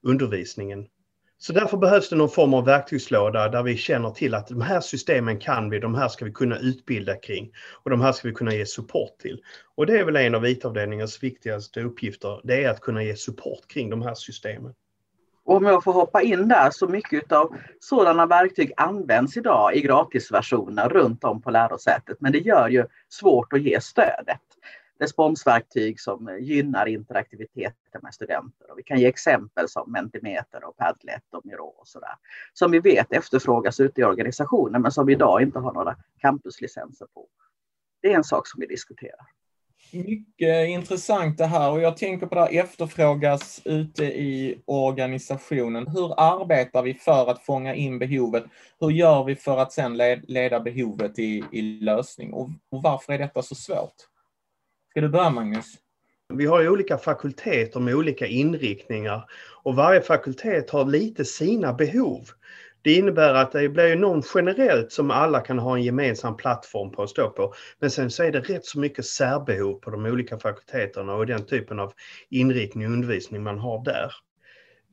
undervisningen 0.04 0.88
så 1.42 1.54
därför 1.54 1.78
behövs 1.78 2.10
det 2.10 2.16
någon 2.16 2.30
form 2.30 2.54
av 2.54 2.66
verktygslåda 2.66 3.50
där 3.50 3.64
vi 3.64 3.78
känner 3.78 4.10
till 4.10 4.36
att 4.36 4.48
de 4.48 4.62
här 4.62 4.82
systemen 4.82 5.40
kan 5.40 5.70
vi, 5.70 5.80
de 5.80 5.96
här 5.96 6.08
ska 6.08 6.26
vi 6.26 6.32
kunna 6.32 6.60
utbilda 6.60 7.16
kring 7.16 7.52
och 7.84 7.90
de 7.90 8.02
här 8.02 8.12
ska 8.12 8.28
vi 8.28 8.34
kunna 8.34 8.54
ge 8.54 8.66
support 8.66 9.18
till. 9.20 9.42
Och 9.76 9.86
det 9.86 10.00
är 10.00 10.06
väl 10.06 10.16
en 10.16 10.36
av 10.36 10.46
IT-avdelningens 10.46 11.24
viktigaste 11.24 11.82
uppgifter, 11.82 12.42
det 12.44 12.64
är 12.64 12.70
att 12.70 12.82
kunna 12.82 13.04
ge 13.04 13.16
support 13.16 13.68
kring 13.68 13.90
de 13.90 14.02
här 14.02 14.14
systemen. 14.14 14.74
Och 15.46 15.56
om 15.56 15.64
jag 15.64 15.84
får 15.84 15.94
hoppa 15.94 16.22
in 16.22 16.48
där, 16.48 16.70
så 16.72 16.88
mycket 16.88 17.32
av 17.32 17.56
sådana 17.80 18.26
verktyg 18.26 18.72
används 18.78 19.38
idag 19.38 19.76
i 19.76 19.82
gratisversioner 19.82 20.90
runt 20.90 21.24
om 21.24 21.42
på 21.42 21.52
lärosätet, 21.52 22.18
men 22.20 22.32
det 22.32 22.40
gör 22.40 22.70
ju 22.70 22.86
svårt 23.10 23.54
att 23.54 23.62
ge 23.62 23.82
stödet 23.82 24.42
responsverktyg 25.02 26.00
som 26.00 26.38
gynnar 26.42 26.86
interaktiviteten 26.86 28.02
med 28.02 28.14
studenter. 28.14 28.72
Och 28.72 28.78
vi 28.78 28.84
kan 28.84 29.00
ge 29.00 29.08
exempel 29.08 29.70
som 29.70 29.92
Mentimeter 29.92 30.64
och 30.64 30.78
Padlet 30.78 31.24
och 31.32 31.46
Miro 31.46 31.66
och 31.66 31.88
sådär. 31.88 32.16
Som 32.54 32.72
vi 32.72 32.80
vet 32.80 33.14
efterfrågas 33.14 33.80
ute 33.80 34.02
i 34.02 34.04
organisationen 34.04 34.82
men 34.82 34.92
som 34.92 35.06
vi 35.06 35.14
idag 35.14 35.42
inte 35.42 35.60
har 35.60 35.74
några 35.74 35.96
campuslicenser 36.20 37.06
på. 37.14 37.28
Det 38.02 38.14
är 38.14 38.16
en 38.16 38.24
sak 38.24 38.48
som 38.48 38.60
vi 38.60 38.68
diskuterar. 38.68 39.26
Mycket 39.94 40.70
intressant 40.70 41.38
det 41.38 41.46
här 41.46 41.72
och 41.72 41.82
jag 41.82 41.98
tänker 41.98 42.28
på 42.28 42.36
det 42.36 42.42
här 42.42 42.60
efterfrågas 42.60 43.62
ute 43.66 44.04
i 44.04 44.62
organisationen. 44.66 45.88
Hur 45.88 46.20
arbetar 46.20 46.84
vi 46.84 46.94
för 46.94 47.32
att 47.32 47.46
fånga 47.46 47.76
in 47.76 48.00
behovet? 48.00 48.44
Hur 48.80 48.90
gör 48.90 49.24
vi 49.24 49.36
för 49.36 49.58
att 49.58 49.74
sedan 49.74 49.98
leda 50.28 50.60
behovet 50.60 51.20
i, 51.20 51.44
i 51.52 51.62
lösning? 51.62 52.34
Och, 52.34 52.50
och 52.70 52.82
varför 52.82 53.14
är 53.14 53.18
detta 53.18 53.42
så 53.42 53.56
svårt? 53.56 54.11
Ska 54.92 55.02
du 55.02 55.10
börja 55.10 55.30
Magnus? 55.30 55.66
Vi 56.34 56.46
har 56.46 56.62
ju 56.62 56.70
olika 56.70 56.98
fakulteter 56.98 57.80
med 57.80 57.96
olika 57.96 58.28
inriktningar 58.28 59.26
och 59.64 59.76
varje 59.76 60.02
fakultet 60.02 60.70
har 60.70 60.86
lite 60.86 61.26
sina 61.26 61.74
behov. 61.74 62.30
Det 62.82 62.94
innebär 62.94 63.34
att 63.34 63.52
det 63.52 63.70
blir 63.70 63.96
någon 63.96 64.24
generellt 64.36 64.92
som 64.92 65.12
alla 65.12 65.40
kan 65.40 65.60
ha 65.60 65.76
en 65.78 65.84
gemensam 65.84 66.38
plattform 66.38 66.92
på 66.92 67.04
att 67.04 67.10
stå 67.10 67.30
på. 67.30 67.54
Men 67.80 67.92
sen 67.92 68.12
så 68.12 68.24
är 68.24 68.32
det 68.32 68.40
rätt 68.40 68.66
så 68.66 68.80
mycket 68.80 69.06
särbehov 69.06 69.74
på 69.74 69.92
de 69.92 70.06
olika 70.06 70.40
fakulteterna 70.40 71.14
och 71.14 71.26
den 71.26 71.46
typen 71.46 71.80
av 71.80 71.94
inriktning 72.30 72.88
och 72.88 72.94
undervisning 72.94 73.44
man 73.44 73.60
har 73.60 73.84
där. 73.84 74.12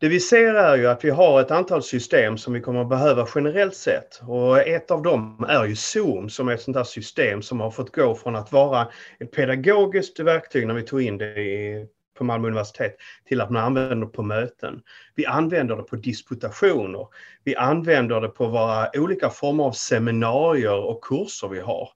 Det 0.00 0.08
vi 0.08 0.20
ser 0.20 0.54
är 0.54 0.76
ju 0.76 0.86
att 0.86 1.04
vi 1.04 1.10
har 1.10 1.40
ett 1.40 1.50
antal 1.50 1.82
system 1.82 2.38
som 2.38 2.52
vi 2.52 2.60
kommer 2.60 2.80
att 2.80 2.88
behöva 2.88 3.28
generellt 3.34 3.74
sett. 3.74 4.20
Och 4.28 4.58
ett 4.58 4.90
av 4.90 5.02
dem 5.02 5.46
är 5.48 5.64
ju 5.64 5.76
Zoom 5.76 6.28
som 6.28 6.48
är 6.48 6.52
ett 6.52 6.60
sånt 6.60 6.76
där 6.76 6.84
system 6.84 7.42
som 7.42 7.60
har 7.60 7.70
fått 7.70 7.94
gå 7.94 8.14
från 8.14 8.36
att 8.36 8.52
vara 8.52 8.88
ett 9.20 9.32
pedagogiskt 9.32 10.20
verktyg 10.20 10.66
när 10.66 10.74
vi 10.74 10.82
tog 10.82 11.02
in 11.02 11.18
det 11.18 11.40
i 11.40 11.86
på 12.18 12.24
Malmö 12.24 12.48
universitet 12.48 12.96
till 13.28 13.40
att 13.40 13.50
man 13.50 13.64
använder 13.64 13.96
det 13.96 14.12
på 14.12 14.22
möten. 14.22 14.82
Vi 15.14 15.26
använder 15.26 15.76
det 15.76 15.82
på 15.82 15.96
disputationer. 15.96 17.06
Vi 17.44 17.56
använder 17.56 18.20
det 18.20 18.28
på 18.28 18.46
våra 18.46 18.90
olika 18.94 19.30
former 19.30 19.64
av 19.64 19.72
seminarier 19.72 20.84
och 20.84 21.04
kurser 21.04 21.48
vi 21.48 21.60
har. 21.60 21.88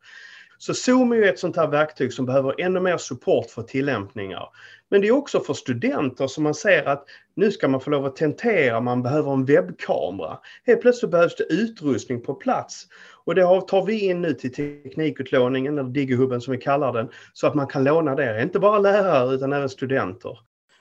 Så 0.63 0.75
Zoom 0.75 1.13
är 1.13 1.17
ju 1.17 1.25
ett 1.25 1.39
sånt 1.39 1.57
här 1.57 1.67
verktyg 1.67 2.13
som 2.13 2.27
behöver 2.27 2.61
ännu 2.61 2.81
mer 2.81 2.97
support 2.97 3.51
för 3.51 3.63
tillämpningar. 3.63 4.49
Men 4.89 5.01
det 5.01 5.09
är 5.09 5.13
också 5.13 5.41
för 5.41 5.55
studenter 5.55 6.27
som 6.27 6.45
man 6.45 6.55
ser 6.55 6.85
att 6.85 7.05
nu 7.35 7.51
ska 7.51 7.69
man 7.69 7.81
få 7.81 7.91
lov 7.91 8.05
att 8.05 8.17
tentera, 8.17 8.81
man 8.81 9.03
behöver 9.03 9.33
en 9.33 9.45
webbkamera. 9.45 10.39
Helt 10.67 10.81
plötsligt 10.81 11.11
behövs 11.11 11.37
det 11.37 11.45
utrustning 11.45 12.23
på 12.23 12.35
plats. 12.35 12.87
Och 13.25 13.35
det 13.35 13.43
tar 13.43 13.87
vi 13.87 14.09
in 14.09 14.23
nu 14.23 14.35
till 14.35 14.53
teknikutlåningen, 14.55 15.79
eller 15.79 15.89
Digihubben 15.89 16.41
som 16.41 16.53
vi 16.53 16.59
kallar 16.59 16.93
den, 16.93 17.09
så 17.33 17.47
att 17.47 17.55
man 17.55 17.67
kan 17.67 17.85
låna 17.85 18.15
det. 18.15 18.43
Inte 18.43 18.59
bara 18.59 18.79
lärare 18.79 19.35
utan 19.35 19.53
även 19.53 19.69
studenter. 19.69 20.39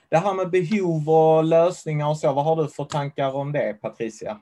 Det 0.08 0.16
här 0.16 0.34
med 0.34 0.50
behov 0.50 1.10
och 1.10 1.44
lösningar 1.44 2.08
och 2.08 2.18
så, 2.18 2.32
vad 2.32 2.44
har 2.44 2.56
du 2.56 2.68
för 2.68 2.84
tankar 2.84 3.34
om 3.34 3.52
det 3.52 3.78
Patricia? 3.80 4.40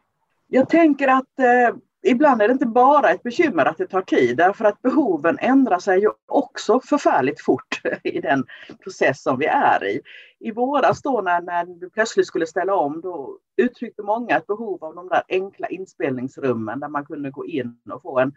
Jag 0.49 0.69
tänker 0.69 1.09
att 1.09 1.39
eh, 1.39 1.77
ibland 2.03 2.43
är 2.43 2.49
det 2.49 2.53
inte 2.53 2.67
bara 2.67 3.11
ett 3.11 3.23
bekymmer 3.23 3.67
att 3.67 3.79
det 3.79 3.87
tar 3.87 4.03
tid, 4.03 4.37
därför 4.37 4.65
att 4.65 4.83
behoven 4.83 5.39
ändrar 5.41 5.79
sig 5.79 6.01
ju 6.01 6.11
också 6.27 6.81
förfärligt 6.81 7.41
fort 7.41 7.81
i 8.05 8.21
den 8.21 8.45
process 8.83 9.23
som 9.23 9.39
vi 9.39 9.47
är 9.47 9.85
i. 9.85 10.01
I 10.39 10.51
våras 10.51 11.03
då 11.03 11.21
när, 11.21 11.41
när 11.41 11.81
vi 11.81 11.91
plötsligt 11.91 12.27
skulle 12.27 12.47
ställa 12.47 12.75
om, 12.75 13.01
då 13.01 13.39
uttryckte 13.57 14.03
många 14.03 14.37
ett 14.37 14.47
behov 14.47 14.85
av 14.85 14.95
de 14.95 15.09
där 15.09 15.23
enkla 15.29 15.69
inspelningsrummen 15.69 16.81
där 16.81 16.89
man 16.89 17.05
kunde 17.05 17.31
gå 17.31 17.47
in 17.47 17.79
och 17.91 18.03
få 18.03 18.19
en 18.19 18.33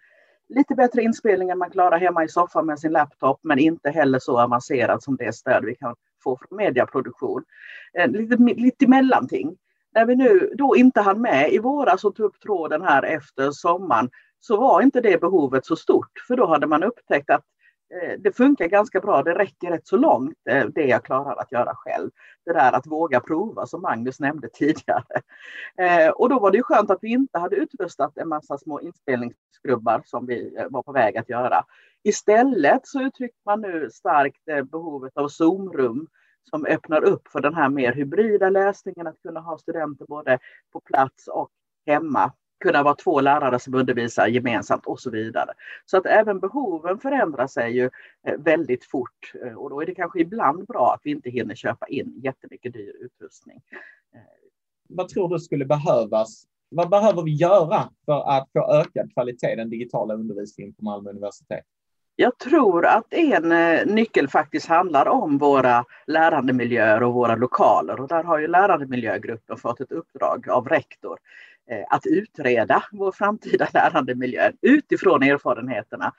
lite 0.49 0.75
bättre 0.75 1.01
inspelning 1.01 1.49
än 1.49 1.57
man 1.57 1.69
klarar 1.69 1.97
hemma 1.97 2.23
i 2.23 2.29
soffan 2.29 2.65
med 2.65 2.79
sin 2.79 2.91
laptop, 2.91 3.39
men 3.43 3.59
inte 3.59 3.89
heller 3.89 4.19
så 4.19 4.39
avancerad 4.39 5.03
som 5.03 5.15
det 5.15 5.35
stöd 5.35 5.65
vi 5.65 5.75
kan 5.75 5.95
få 6.23 6.37
från 6.37 6.57
mediaproduktion. 6.57 7.43
Eh, 7.93 8.11
lite, 8.11 8.35
lite 8.35 8.87
mellanting 8.87 9.57
när 9.93 10.05
vi 10.05 10.15
nu 10.15 10.53
då 10.57 10.75
inte 10.75 11.01
hann 11.01 11.21
med 11.21 11.53
i 11.53 11.59
våras 11.59 12.03
och 12.03 12.15
tog 12.15 12.25
upp 12.25 12.39
tråden 12.39 12.81
här 12.81 13.03
efter 13.03 13.51
sommaren 13.51 14.09
så 14.39 14.57
var 14.57 14.81
inte 14.81 15.01
det 15.01 15.21
behovet 15.21 15.65
så 15.65 15.75
stort 15.75 16.11
för 16.27 16.35
då 16.37 16.47
hade 16.47 16.67
man 16.67 16.83
upptäckt 16.83 17.29
att 17.29 17.43
eh, 17.93 18.19
det 18.19 18.37
funkar 18.37 18.67
ganska 18.67 18.99
bra, 18.99 19.23
det 19.23 19.35
räcker 19.35 19.71
rätt 19.71 19.87
så 19.87 19.97
långt 19.97 20.37
eh, 20.49 20.65
det 20.65 20.85
jag 20.85 21.03
klarar 21.05 21.35
att 21.35 21.51
göra 21.51 21.75
själv. 21.75 22.09
Det 22.45 22.53
där 22.53 22.71
att 22.71 22.87
våga 22.87 23.19
prova 23.19 23.65
som 23.65 23.81
Magnus 23.81 24.19
nämnde 24.19 24.49
tidigare. 24.53 25.21
Eh, 25.77 26.09
och 26.09 26.29
då 26.29 26.39
var 26.39 26.51
det 26.51 26.57
ju 26.57 26.63
skönt 26.63 26.91
att 26.91 26.99
vi 27.01 27.09
inte 27.09 27.39
hade 27.39 27.55
utrustat 27.55 28.17
en 28.17 28.27
massa 28.27 28.57
små 28.57 28.81
inspelningsskrubbar 28.81 30.01
som 30.05 30.25
vi 30.25 30.67
var 30.69 30.83
på 30.83 30.91
väg 30.91 31.17
att 31.17 31.29
göra. 31.29 31.65
Istället 32.03 32.87
så 32.87 33.01
uttrycker 33.01 33.39
man 33.45 33.61
nu 33.61 33.89
starkt 33.91 34.45
behovet 34.71 35.17
av 35.17 35.27
Zoomrum 35.27 36.07
som 36.49 36.65
öppnar 36.65 37.03
upp 37.03 37.27
för 37.27 37.41
den 37.41 37.55
här 37.55 37.69
mer 37.69 37.93
hybrida 37.93 38.49
läsningen, 38.49 39.07
att 39.07 39.21
kunna 39.21 39.39
ha 39.39 39.57
studenter 39.57 40.05
både 40.05 40.39
på 40.71 40.79
plats 40.79 41.27
och 41.27 41.49
hemma, 41.85 42.31
kunna 42.63 42.83
vara 42.83 42.95
två 42.95 43.21
lärare 43.21 43.59
som 43.59 43.73
undervisar 43.75 44.27
gemensamt 44.27 44.85
och 44.85 44.99
så 44.99 45.09
vidare. 45.09 45.53
Så 45.85 45.97
att 45.97 46.05
även 46.05 46.39
behoven 46.39 46.99
förändrar 46.99 47.47
sig 47.47 47.77
ju 47.77 47.89
eh, 48.27 48.37
väldigt 48.39 48.85
fort 48.85 49.33
eh, 49.45 49.53
och 49.53 49.69
då 49.69 49.81
är 49.81 49.85
det 49.85 49.95
kanske 49.95 50.21
ibland 50.21 50.65
bra 50.65 50.93
att 50.93 51.01
vi 51.03 51.11
inte 51.11 51.29
hinner 51.29 51.55
köpa 51.55 51.87
in 51.87 52.13
jättemycket 52.23 52.73
dyr 52.73 52.93
utrustning. 52.99 53.61
Eh, 54.15 54.21
vad 54.89 55.09
tror 55.09 55.29
du 55.29 55.39
skulle 55.39 55.65
behövas? 55.65 56.43
Vad 56.69 56.89
behöver 56.89 57.23
vi 57.23 57.31
göra 57.31 57.89
för 58.05 58.37
att 58.37 58.49
få 58.53 58.73
ökad 58.73 59.13
kvalitet 59.13 59.53
i 59.53 59.55
den 59.55 59.69
digitala 59.69 60.13
undervisningen 60.13 60.73
på 60.73 60.83
Malmö 60.83 61.09
universitet? 61.09 61.65
Jag 62.15 62.37
tror 62.37 62.85
att 62.85 63.13
en 63.13 63.51
eh, 63.51 63.85
nyckel 63.85 64.27
faktiskt 64.27 64.67
handlar 64.67 65.07
om 65.07 65.37
våra 65.37 65.85
lärandemiljöer 66.07 67.03
och 67.03 67.13
våra 67.13 67.35
lokaler. 67.35 67.99
Och 67.99 68.07
där 68.07 68.23
har 68.23 68.39
ju 68.39 68.47
lärandemiljögruppen 68.47 69.57
fått 69.57 69.81
ett 69.81 69.91
uppdrag 69.91 70.49
av 70.49 70.67
rektor 70.67 71.17
eh, 71.69 71.83
att 71.89 72.05
utreda 72.05 72.83
vår 72.91 73.11
framtida 73.11 73.67
lärandemiljö 73.73 74.51
utifrån 74.61 75.23
erfarenheterna 75.23 76.13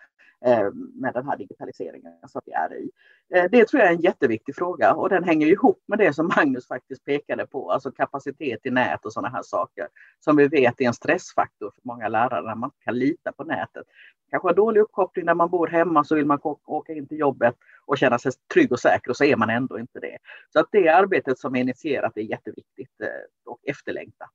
Eh, 0.46 0.70
med 0.74 1.14
den 1.14 1.28
här 1.28 1.36
digitaliseringen 1.36 2.12
som 2.28 2.40
vi 2.46 2.52
är 2.52 2.74
i. 2.74 2.90
Eh, 3.34 3.44
det 3.50 3.68
tror 3.68 3.80
jag 3.80 3.90
är 3.90 3.94
en 3.94 4.00
jätteviktig 4.00 4.54
fråga 4.56 4.94
och 4.94 5.08
den 5.08 5.24
hänger 5.24 5.46
ihop 5.46 5.82
med 5.86 5.98
det 5.98 6.12
som 6.12 6.30
Magnus 6.36 6.68
faktiskt 6.68 7.04
pekade 7.04 7.46
på, 7.46 7.70
alltså 7.70 7.90
kapacitet 7.90 8.66
i 8.66 8.70
nät 8.70 9.04
och 9.04 9.12
sådana 9.12 9.28
här 9.28 9.42
saker 9.42 9.88
som 10.20 10.36
vi 10.36 10.48
vet 10.48 10.80
är 10.80 10.84
en 10.84 10.94
stressfaktor 10.94 11.70
för 11.74 11.82
många 11.84 12.08
lärare 12.08 12.46
när 12.46 12.54
man 12.54 12.70
kan 12.84 12.98
lita 12.98 13.32
på 13.32 13.44
nätet. 13.44 13.86
Kanske 14.30 14.48
har 14.48 14.54
dålig 14.54 14.80
uppkoppling 14.80 15.24
när 15.24 15.34
man 15.34 15.50
bor 15.50 15.66
hemma 15.66 16.04
så 16.04 16.14
vill 16.14 16.26
man 16.26 16.38
åka 16.64 16.92
in 16.92 17.08
till 17.08 17.18
jobbet 17.18 17.54
och 17.86 17.98
känna 17.98 18.18
sig 18.18 18.32
trygg 18.54 18.72
och 18.72 18.80
säker 18.80 19.10
och 19.10 19.16
så 19.16 19.24
är 19.24 19.36
man 19.36 19.50
ändå 19.50 19.78
inte 19.78 20.00
det. 20.00 20.18
Så 20.52 20.60
att 20.60 20.68
det 20.70 20.88
arbetet 20.88 21.38
som 21.38 21.56
är 21.56 21.60
initierat 21.60 22.16
är 22.16 22.22
jätteviktigt 22.22 23.00
eh, 23.02 23.52
och 23.52 23.60
efterlängtat. 23.62 24.30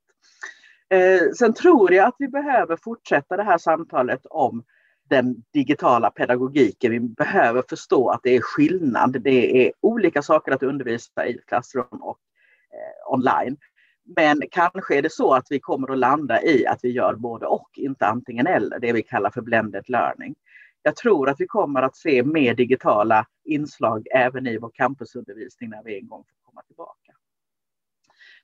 Sen 1.37 1.53
tror 1.53 1.93
jag 1.93 2.07
att 2.07 2.15
vi 2.19 2.27
behöver 2.27 2.75
fortsätta 2.75 3.37
det 3.37 3.43
här 3.43 3.57
samtalet 3.57 4.25
om 4.25 4.63
den 5.09 5.43
digitala 5.53 6.11
pedagogiken. 6.11 6.91
Vi 6.91 6.99
behöver 6.99 7.63
förstå 7.69 8.09
att 8.09 8.19
det 8.23 8.35
är 8.35 8.41
skillnad. 8.41 9.21
Det 9.21 9.67
är 9.67 9.73
olika 9.81 10.21
saker 10.21 10.51
att 10.51 10.63
undervisa 10.63 11.25
i 11.27 11.37
klassrum 11.47 12.01
och 12.01 12.19
eh, 12.73 13.13
online. 13.13 13.57
Men 14.15 14.41
kanske 14.51 14.97
är 14.97 15.01
det 15.01 15.11
så 15.11 15.33
att 15.33 15.47
vi 15.49 15.59
kommer 15.59 15.91
att 15.91 15.97
landa 15.97 16.43
i 16.43 16.67
att 16.67 16.79
vi 16.83 16.89
gör 16.91 17.15
både 17.15 17.45
och, 17.45 17.69
inte 17.73 18.07
antingen 18.07 18.47
eller, 18.47 18.79
det 18.79 18.93
vi 18.93 19.03
kallar 19.03 19.29
för 19.29 19.41
blended 19.41 19.89
learning. 19.89 20.35
Jag 20.81 20.95
tror 20.95 21.29
att 21.29 21.39
vi 21.39 21.47
kommer 21.47 21.81
att 21.81 21.95
se 21.95 22.23
mer 22.23 22.53
digitala 22.53 23.25
inslag 23.45 24.07
även 24.15 24.47
i 24.47 24.57
vår 24.57 24.71
campusundervisning 24.73 25.69
när 25.69 25.83
vi 25.83 25.99
en 25.99 26.07
gång 26.07 26.23
får 26.23 26.51
komma 26.51 26.61
tillbaka. 26.61 27.11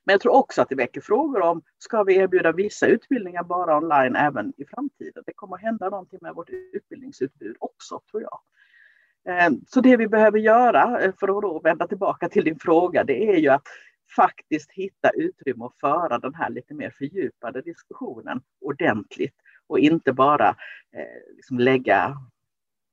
Men 0.06 0.12
jag 0.12 0.20
tror 0.20 0.32
också 0.32 0.62
att 0.62 0.68
det 0.68 0.74
väcker 0.74 1.00
frågor 1.00 1.40
om, 1.40 1.62
ska 1.78 2.02
vi 2.02 2.16
erbjuda 2.16 2.52
vissa 2.52 2.86
utbildningar 2.86 3.42
bara 3.42 3.76
online 3.76 4.16
även 4.16 4.52
i 4.56 4.64
framtiden? 4.64 5.22
Det 5.26 5.32
kommer 5.32 5.56
att 5.56 5.62
hända 5.62 5.90
någonting 5.90 6.18
med 6.22 6.34
vårt 6.34 6.50
utbildningsutbud 6.72 7.56
också, 7.58 8.00
tror 8.10 8.22
jag. 8.22 8.40
Eh, 9.28 9.50
så 9.66 9.80
det 9.80 9.96
vi 9.96 10.08
behöver 10.08 10.38
göra, 10.38 11.00
eh, 11.00 11.12
för 11.20 11.36
att 11.36 11.42
då 11.42 11.60
vända 11.60 11.86
tillbaka 11.86 12.28
till 12.28 12.44
din 12.44 12.58
fråga, 12.58 13.04
det 13.04 13.30
är 13.30 13.36
ju 13.36 13.48
att 13.48 13.62
faktiskt 14.16 14.70
hitta 14.70 15.10
utrymme 15.10 15.64
att 15.64 15.80
föra 15.80 16.18
den 16.18 16.34
här 16.34 16.50
lite 16.50 16.74
mer 16.74 16.90
fördjupade 16.90 17.62
diskussionen 17.62 18.40
ordentligt 18.60 19.34
och 19.66 19.78
inte 19.78 20.12
bara 20.12 20.48
eh, 20.92 21.34
liksom 21.36 21.58
lägga, 21.58 22.16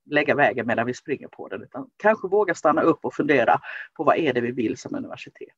lägga 0.06 0.36
vägen 0.36 0.68
medan 0.68 0.86
vi 0.86 0.94
springer 0.94 1.28
på 1.28 1.48
den, 1.48 1.64
utan 1.64 1.90
kanske 1.98 2.28
våga 2.28 2.56
stanna 2.56 2.82
upp 2.82 3.06
och 3.06 3.14
fundera 3.14 3.60
på 3.94 4.04
vad 4.04 4.18
är 4.18 4.34
det 4.34 4.42
vi 4.42 4.52
vill 4.52 4.78
som 4.78 4.96
universitet. 4.96 5.56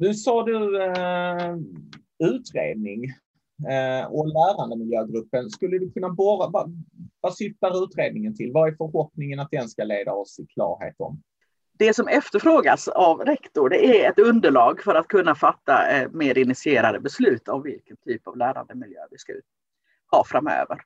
Nu 0.00 0.14
sa 0.14 0.42
du 0.42 0.82
eh, 0.82 1.56
utredning 2.18 3.04
eh, 3.68 4.06
och 4.06 4.28
lärandemiljögruppen. 4.28 5.50
Skulle 5.50 5.78
du 5.78 5.90
kunna 5.90 6.08
borra, 6.08 6.48
vad, 6.50 6.84
vad 7.20 7.34
syftar 7.34 7.84
utredningen 7.84 8.36
till? 8.36 8.52
Vad 8.52 8.68
är 8.68 8.76
förhoppningen 8.76 9.40
att 9.40 9.50
den 9.50 9.68
ska 9.68 9.84
leda 9.84 10.12
oss 10.12 10.38
i 10.38 10.46
klarhet 10.46 10.94
om? 10.98 11.22
Det 11.78 11.94
som 11.94 12.08
efterfrågas 12.08 12.88
av 12.88 13.20
rektor 13.20 13.68
det 13.68 14.04
är 14.04 14.10
ett 14.10 14.18
underlag 14.18 14.82
för 14.82 14.94
att 14.94 15.08
kunna 15.08 15.34
fatta 15.34 15.90
eh, 15.90 16.08
mer 16.10 16.38
initierade 16.38 17.00
beslut 17.00 17.48
om 17.48 17.62
vilken 17.62 17.96
typ 17.96 18.28
av 18.28 18.36
lärandemiljö 18.36 19.00
vi 19.10 19.18
ska 19.18 19.32
ha 20.10 20.24
framöver. 20.24 20.78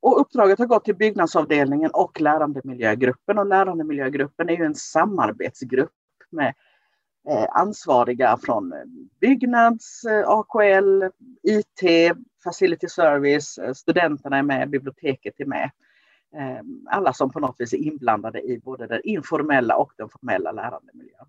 Och 0.00 0.20
uppdraget 0.20 0.58
har 0.58 0.66
gått 0.66 0.84
till 0.84 0.96
byggnadsavdelningen 0.96 1.90
och 1.94 2.20
lärandemiljögruppen 2.20 3.38
och 3.38 3.46
lärandemiljögruppen 3.46 4.48
är 4.48 4.56
ju 4.56 4.64
en 4.64 4.74
samarbetsgrupp 4.74 5.90
med 6.30 6.54
Eh, 7.28 7.46
ansvariga 7.50 8.36
från 8.42 8.72
eh, 8.72 8.84
Byggnads, 9.20 10.04
eh, 10.04 10.28
AKL, 10.28 11.04
IT, 11.42 12.12
Facility 12.44 12.88
Service, 12.88 13.58
studenterna 13.74 14.38
är 14.38 14.42
med, 14.42 14.70
biblioteket 14.70 15.40
är 15.40 15.44
med. 15.44 15.70
alla 16.90 17.12
som 17.12 17.30
på 17.30 17.40
något 17.40 17.56
vis 17.58 17.72
är 17.72 17.78
inblandade 17.78 18.40
i 18.40 18.58
både 18.58 18.86
den 18.86 19.00
informella 19.04 19.76
och 19.76 19.92
den 19.96 20.08
formella 20.08 20.52
lärandemiljön. 20.52 21.26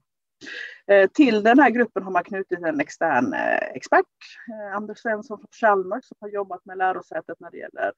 Till 1.13 1.43
den 1.43 1.59
här 1.59 1.69
gruppen 1.69 2.03
har 2.03 2.12
man 2.12 2.23
knutit 2.23 2.59
en 2.59 2.79
extern 2.79 3.33
expert, 3.73 4.05
Anders 4.73 5.00
Svensson 5.00 5.38
från 5.38 5.47
Chalmers, 5.51 6.05
som 6.05 6.17
har 6.19 6.29
jobbat 6.29 6.65
med 6.65 6.77
lärosätet 6.77 7.39
när 7.39 7.51
det 7.51 7.57
gäller 7.57 7.91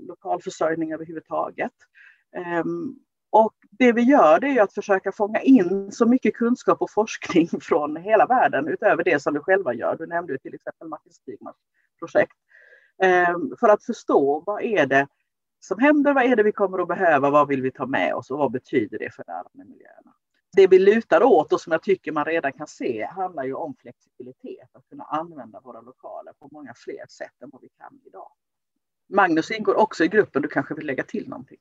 lokalförsörjning 0.00 0.92
överhuvudtaget. 0.92 1.74
Ehm, 2.36 2.96
och 3.30 3.54
det 3.70 3.92
vi 3.92 4.02
gör 4.02 4.40
det 4.40 4.48
är 4.48 4.62
att 4.62 4.74
försöka 4.74 5.12
fånga 5.12 5.40
in 5.40 5.92
så 5.92 6.06
mycket 6.06 6.34
kunskap 6.34 6.82
och 6.82 6.90
forskning 6.90 7.48
från 7.60 7.96
hela 7.96 8.26
världen 8.26 8.68
utöver 8.68 9.04
det 9.04 9.22
som 9.22 9.34
vi 9.34 9.40
själva 9.40 9.74
gör. 9.74 9.96
Du 9.96 10.06
nämnde 10.06 10.38
till 10.38 10.54
exempel 10.54 10.88
Martin 10.88 11.12
Stigmans 11.12 11.56
projekt. 11.98 12.36
Ehm, 13.02 13.56
för 13.60 13.68
att 13.68 13.84
förstå 13.84 14.42
vad 14.46 14.62
är 14.62 14.86
det 14.86 15.08
som 15.60 15.78
händer, 15.78 16.14
vad 16.14 16.24
är 16.24 16.36
det 16.36 16.42
vi 16.42 16.52
kommer 16.52 16.78
att 16.78 16.88
behöva, 16.88 17.30
vad 17.30 17.48
vill 17.48 17.62
vi 17.62 17.70
ta 17.70 17.86
med 17.86 18.14
oss 18.14 18.30
och 18.30 18.38
vad 18.38 18.52
betyder 18.52 18.98
det 18.98 19.14
för 19.14 19.24
lärandemiljöerna? 19.26 20.14
Det 20.52 20.66
vi 20.66 20.78
lutar 20.78 21.22
åt 21.22 21.52
och 21.52 21.60
som 21.60 21.72
jag 21.72 21.82
tycker 21.82 22.12
man 22.12 22.24
redan 22.24 22.52
kan 22.52 22.66
se 22.66 23.04
handlar 23.04 23.44
ju 23.44 23.54
om 23.54 23.74
flexibilitet, 23.78 24.68
att 24.72 24.88
kunna 24.88 25.04
använda 25.04 25.60
våra 25.60 25.80
lokaler 25.80 26.32
på 26.32 26.48
många 26.52 26.74
fler 26.76 27.06
sätt 27.08 27.42
än 27.42 27.50
vad 27.52 27.62
vi 27.62 27.68
kan 27.68 28.00
idag. 28.04 28.30
Magnus 29.08 29.50
ingår 29.50 29.74
också 29.74 30.04
i 30.04 30.08
gruppen, 30.08 30.42
du 30.42 30.48
kanske 30.48 30.74
vill 30.74 30.86
lägga 30.86 31.02
till 31.02 31.28
någonting? 31.28 31.58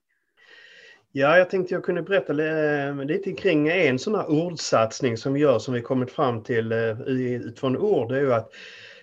Ja, 1.11 1.37
jag 1.37 1.49
tänkte 1.49 1.73
jag 1.73 1.83
kunde 1.83 2.01
berätta 2.01 2.33
eh, 2.43 3.05
lite 3.05 3.31
kring 3.31 3.67
en 3.67 3.99
sån 3.99 4.15
här 4.15 4.29
ordsatsning 4.29 5.17
som 5.17 5.33
vi 5.33 5.39
gör 5.39 5.59
som 5.59 5.73
vi 5.73 5.81
kommit 5.81 6.11
fram 6.11 6.43
till 6.43 6.71
eh, 6.71 7.01
utifrån 7.01 7.77
ord. 7.77 8.09
Det 8.09 8.17
är 8.17 8.21
ju 8.21 8.33
att 8.33 8.51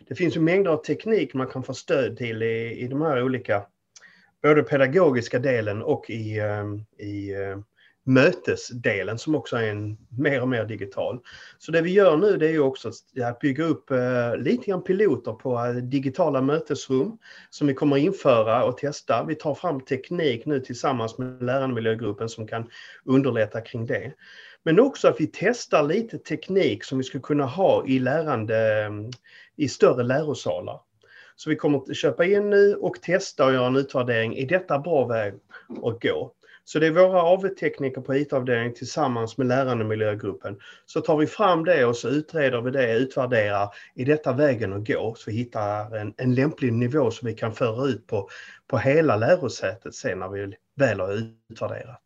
det 0.08 0.14
finns 0.14 0.36
ju 0.36 0.40
mängder 0.40 0.70
av 0.70 0.76
teknik 0.76 1.34
man 1.34 1.46
kan 1.46 1.62
få 1.62 1.74
stöd 1.74 2.16
till 2.16 2.42
i, 2.42 2.80
i 2.80 2.88
de 2.88 3.02
här 3.02 3.22
olika, 3.22 3.66
både 4.42 4.62
pedagogiska 4.62 5.38
delen 5.38 5.82
och 5.82 6.10
i, 6.10 6.38
eh, 6.38 7.06
i 7.06 7.34
mötesdelen 8.06 9.18
som 9.18 9.34
också 9.34 9.56
är 9.56 9.70
en 9.70 9.96
mer 10.18 10.42
och 10.42 10.48
mer 10.48 10.64
digital. 10.64 11.20
Så 11.58 11.72
det 11.72 11.80
vi 11.80 11.92
gör 11.92 12.16
nu 12.16 12.36
det 12.36 12.46
är 12.46 12.50
ju 12.50 12.60
också 12.60 12.90
att 13.22 13.38
bygga 13.38 13.64
upp 13.64 13.90
eh, 13.90 14.36
lite 14.36 14.66
grann 14.66 14.82
piloter 14.82 15.32
på 15.32 15.64
eh, 15.64 15.72
digitala 15.72 16.40
mötesrum 16.40 17.18
som 17.50 17.66
vi 17.66 17.74
kommer 17.74 17.96
införa 17.96 18.64
och 18.64 18.78
testa. 18.78 19.24
Vi 19.24 19.34
tar 19.34 19.54
fram 19.54 19.80
teknik 19.80 20.46
nu 20.46 20.60
tillsammans 20.60 21.18
med 21.18 21.42
lärandemiljögruppen 21.42 22.28
som 22.28 22.46
kan 22.46 22.70
underlätta 23.04 23.60
kring 23.60 23.86
det. 23.86 24.12
Men 24.62 24.80
också 24.80 25.08
att 25.08 25.20
vi 25.20 25.30
testar 25.32 25.82
lite 25.82 26.18
teknik 26.18 26.84
som 26.84 26.98
vi 26.98 27.04
skulle 27.04 27.22
kunna 27.22 27.46
ha 27.46 27.86
i 27.86 27.98
lärande 27.98 28.84
eh, 28.84 28.90
i 29.56 29.68
större 29.68 30.02
lärosalar. 30.02 30.80
Så 31.36 31.50
vi 31.50 31.56
kommer 31.56 31.78
att 31.78 31.96
köpa 31.96 32.24
in 32.24 32.50
nu 32.50 32.74
och 32.74 33.02
testa 33.02 33.46
och 33.46 33.52
göra 33.52 33.66
en 33.66 33.76
utvärdering. 33.76 34.38
Är 34.38 34.46
detta 34.46 34.78
bra 34.78 35.06
väg 35.06 35.34
att 35.82 36.02
gå? 36.02 36.32
Så 36.68 36.78
det 36.78 36.86
är 36.86 36.90
våra 36.90 37.22
AV-tekniker 37.22 38.00
på 38.00 38.16
IT-avdelningen 38.16 38.74
tillsammans 38.74 39.38
med 39.38 39.46
lärandemiljögruppen. 39.46 40.58
Så 40.86 41.00
tar 41.00 41.16
vi 41.16 41.26
fram 41.26 41.64
det 41.64 41.84
och 41.84 41.96
så 41.96 42.08
utreder 42.08 42.60
vi 42.60 42.70
det, 42.70 42.92
utvärderar, 42.96 43.68
är 43.94 44.04
detta 44.04 44.32
vägen 44.32 44.72
att 44.72 44.86
gå? 44.86 45.14
Så 45.16 45.30
vi 45.30 45.36
hittar 45.36 45.96
en, 45.96 46.14
en 46.16 46.34
lämplig 46.34 46.72
nivå 46.72 47.10
som 47.10 47.26
vi 47.26 47.34
kan 47.34 47.54
föra 47.54 47.86
ut 47.86 48.06
på, 48.06 48.28
på 48.66 48.78
hela 48.78 49.16
lärosätet 49.16 49.94
sen 49.94 50.18
när 50.18 50.28
vi 50.28 50.56
väl 50.76 51.00
har 51.00 51.12
utvärderat. 51.50 52.02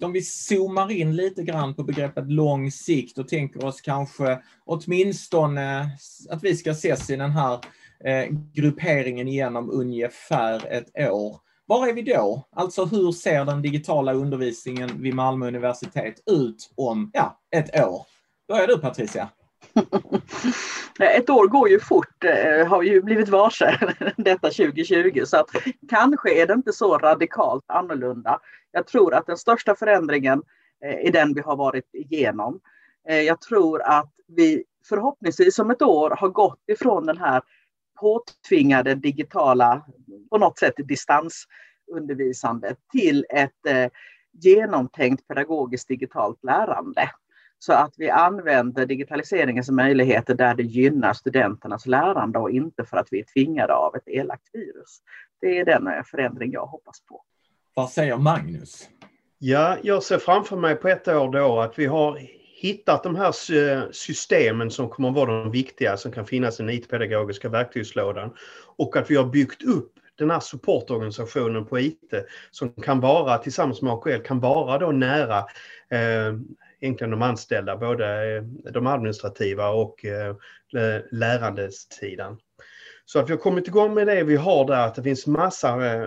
Om 0.00 0.12
vi 0.12 0.22
zoomar 0.22 0.90
in 0.90 1.16
lite 1.16 1.42
grann 1.42 1.74
på 1.74 1.82
begreppet 1.82 2.32
lång 2.32 2.70
sikt 2.70 3.18
och 3.18 3.28
tänker 3.28 3.64
oss 3.64 3.80
kanske 3.80 4.42
åtminstone 4.64 5.80
eh, 5.80 5.86
att 6.30 6.44
vi 6.44 6.56
ska 6.56 6.70
ses 6.70 7.10
i 7.10 7.16
den 7.16 7.30
här 7.30 7.60
eh, 8.04 8.26
grupperingen 8.52 9.28
igenom 9.28 9.70
ungefär 9.70 10.66
ett 10.66 11.10
år. 11.10 11.43
Var 11.66 11.88
är 11.88 11.92
vi 11.92 12.02
då? 12.02 12.44
Alltså 12.56 12.84
hur 12.84 13.12
ser 13.12 13.44
den 13.44 13.62
digitala 13.62 14.12
undervisningen 14.12 15.02
vid 15.02 15.14
Malmö 15.14 15.46
universitet 15.46 16.14
ut 16.30 16.70
om 16.76 17.10
ja, 17.14 17.40
ett 17.56 17.86
år? 17.86 18.06
Börjar 18.48 18.66
du 18.66 18.78
Patricia? 18.78 19.28
Ett 21.00 21.30
år 21.30 21.46
går 21.46 21.68
ju 21.68 21.80
fort, 21.80 22.24
eh, 22.24 22.66
har 22.66 22.82
ju 22.82 23.02
blivit 23.02 23.28
varse 23.28 23.78
detta 24.16 24.50
2020 24.50 25.22
så 25.24 25.36
att 25.36 25.50
kanske 25.88 26.42
är 26.42 26.46
det 26.46 26.52
inte 26.52 26.72
så 26.72 26.98
radikalt 26.98 27.64
annorlunda. 27.66 28.38
Jag 28.70 28.86
tror 28.86 29.14
att 29.14 29.26
den 29.26 29.36
största 29.36 29.74
förändringen 29.74 30.42
eh, 30.84 31.06
är 31.06 31.12
den 31.12 31.34
vi 31.34 31.40
har 31.40 31.56
varit 31.56 31.94
igenom. 31.94 32.60
Eh, 33.08 33.20
jag 33.20 33.40
tror 33.40 33.82
att 33.82 34.12
vi 34.28 34.64
förhoppningsvis 34.88 35.58
om 35.58 35.70
ett 35.70 35.82
år 35.82 36.10
har 36.10 36.28
gått 36.28 36.62
ifrån 36.66 37.06
den 37.06 37.18
här 37.18 37.42
påtvingade 38.00 38.94
digitala, 38.94 39.86
på 40.30 40.38
något 40.38 40.58
sätt 40.58 40.74
distansundervisande 40.76 42.76
till 42.92 43.26
ett 43.30 43.66
eh, 43.68 43.88
genomtänkt 44.32 45.28
pedagogiskt 45.28 45.88
digitalt 45.88 46.44
lärande. 46.44 47.10
Så 47.58 47.72
att 47.72 47.94
vi 47.96 48.10
använder 48.10 48.86
digitaliseringens 48.86 49.70
möjligheter 49.70 50.34
där 50.34 50.54
det 50.54 50.62
gynnar 50.62 51.12
studenternas 51.12 51.86
lärande 51.86 52.38
och 52.38 52.50
inte 52.50 52.84
för 52.84 52.96
att 52.96 53.08
vi 53.10 53.20
är 53.20 53.24
tvingade 53.24 53.74
av 53.74 53.96
ett 53.96 54.08
elakt 54.08 54.48
virus. 54.52 54.98
Det 55.40 55.58
är 55.58 55.64
den 55.64 55.86
eh, 55.86 56.02
förändring 56.10 56.52
jag 56.52 56.66
hoppas 56.66 57.00
på. 57.08 57.22
Vad 57.74 57.90
säger 57.90 58.16
Magnus? 58.16 58.88
Ja, 59.38 59.76
jag 59.82 60.02
ser 60.02 60.18
framför 60.18 60.56
mig 60.56 60.76
på 60.76 60.88
ett 60.88 61.08
år 61.08 61.32
då 61.32 61.60
att 61.60 61.78
vi 61.78 61.86
har 61.86 62.18
hittat 62.64 63.02
de 63.02 63.16
här 63.16 63.32
systemen 63.92 64.70
som 64.70 64.88
kommer 64.88 65.08
att 65.08 65.14
vara 65.14 65.42
de 65.42 65.50
viktiga 65.50 65.96
som 65.96 66.12
kan 66.12 66.26
finnas 66.26 66.60
i 66.60 66.62
den 66.62 66.74
IT-pedagogiska 66.74 67.48
verktygslådan 67.48 68.34
och 68.76 68.96
att 68.96 69.10
vi 69.10 69.16
har 69.16 69.24
byggt 69.24 69.62
upp 69.62 69.92
den 70.18 70.30
här 70.30 70.40
supportorganisationen 70.40 71.66
på 71.66 71.78
IT 71.78 72.14
som 72.50 72.72
kan 72.72 73.00
vara 73.00 73.38
tillsammans 73.38 73.82
med 73.82 73.92
AKL 73.92 74.22
kan 74.24 74.40
vara 74.40 74.78
då 74.78 74.92
nära 74.92 75.38
eh, 75.90 76.34
egentligen 76.80 77.10
de 77.10 77.22
anställda, 77.22 77.76
både 77.76 78.36
eh, 78.36 78.42
de 78.72 78.86
administrativa 78.86 79.68
och 79.68 80.04
eh, 80.04 80.36
lärandesidan. 81.10 82.38
Så 83.06 83.18
att 83.18 83.28
vi 83.28 83.32
har 83.32 83.40
kommit 83.40 83.68
igång 83.68 83.94
med 83.94 84.06
det 84.06 84.24
vi 84.24 84.36
har 84.36 84.66
där, 84.66 84.86
att 84.86 84.94
det 84.94 85.02
finns 85.02 85.26
massa 85.26 85.86
eh, 85.86 86.02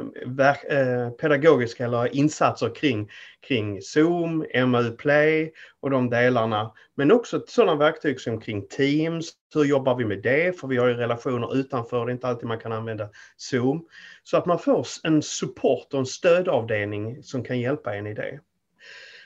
eh 0.70 1.10
pedagogiska 1.10 1.86
eller 1.86 2.16
insatser 2.16 2.76
kring, 2.76 3.10
kring 3.48 3.82
Zoom, 3.82 4.46
MU 4.68 4.92
Play 4.92 5.54
och 5.80 5.90
de 5.90 6.10
delarna. 6.10 6.74
Men 6.96 7.12
också 7.12 7.44
sådana 7.48 7.76
verktyg 7.76 8.22
som 8.22 8.42
kring 8.42 8.68
Teams, 8.68 9.32
hur 9.54 9.64
jobbar 9.64 9.96
vi 9.96 10.06
med 10.06 10.22
det? 10.22 10.60
För 10.60 10.68
vi 10.68 10.78
har 10.78 10.88
ju 10.88 10.94
relationer 10.94 11.56
utanför, 11.56 12.06
det 12.06 12.12
är 12.12 12.14
inte 12.14 12.28
alltid 12.28 12.48
man 12.48 12.60
kan 12.60 12.72
använda 12.72 13.10
Zoom. 13.38 13.86
Så 14.24 14.38
att 14.38 14.46
man 14.46 14.60
får 14.60 14.88
en 15.04 15.22
support 15.22 15.94
och 15.94 16.00
en 16.00 16.06
stödavdelning 16.06 17.24
som 17.24 17.44
kan 17.44 17.60
hjälpa 17.60 17.96
en 17.96 18.08
i 18.08 18.14
det. 18.14 18.40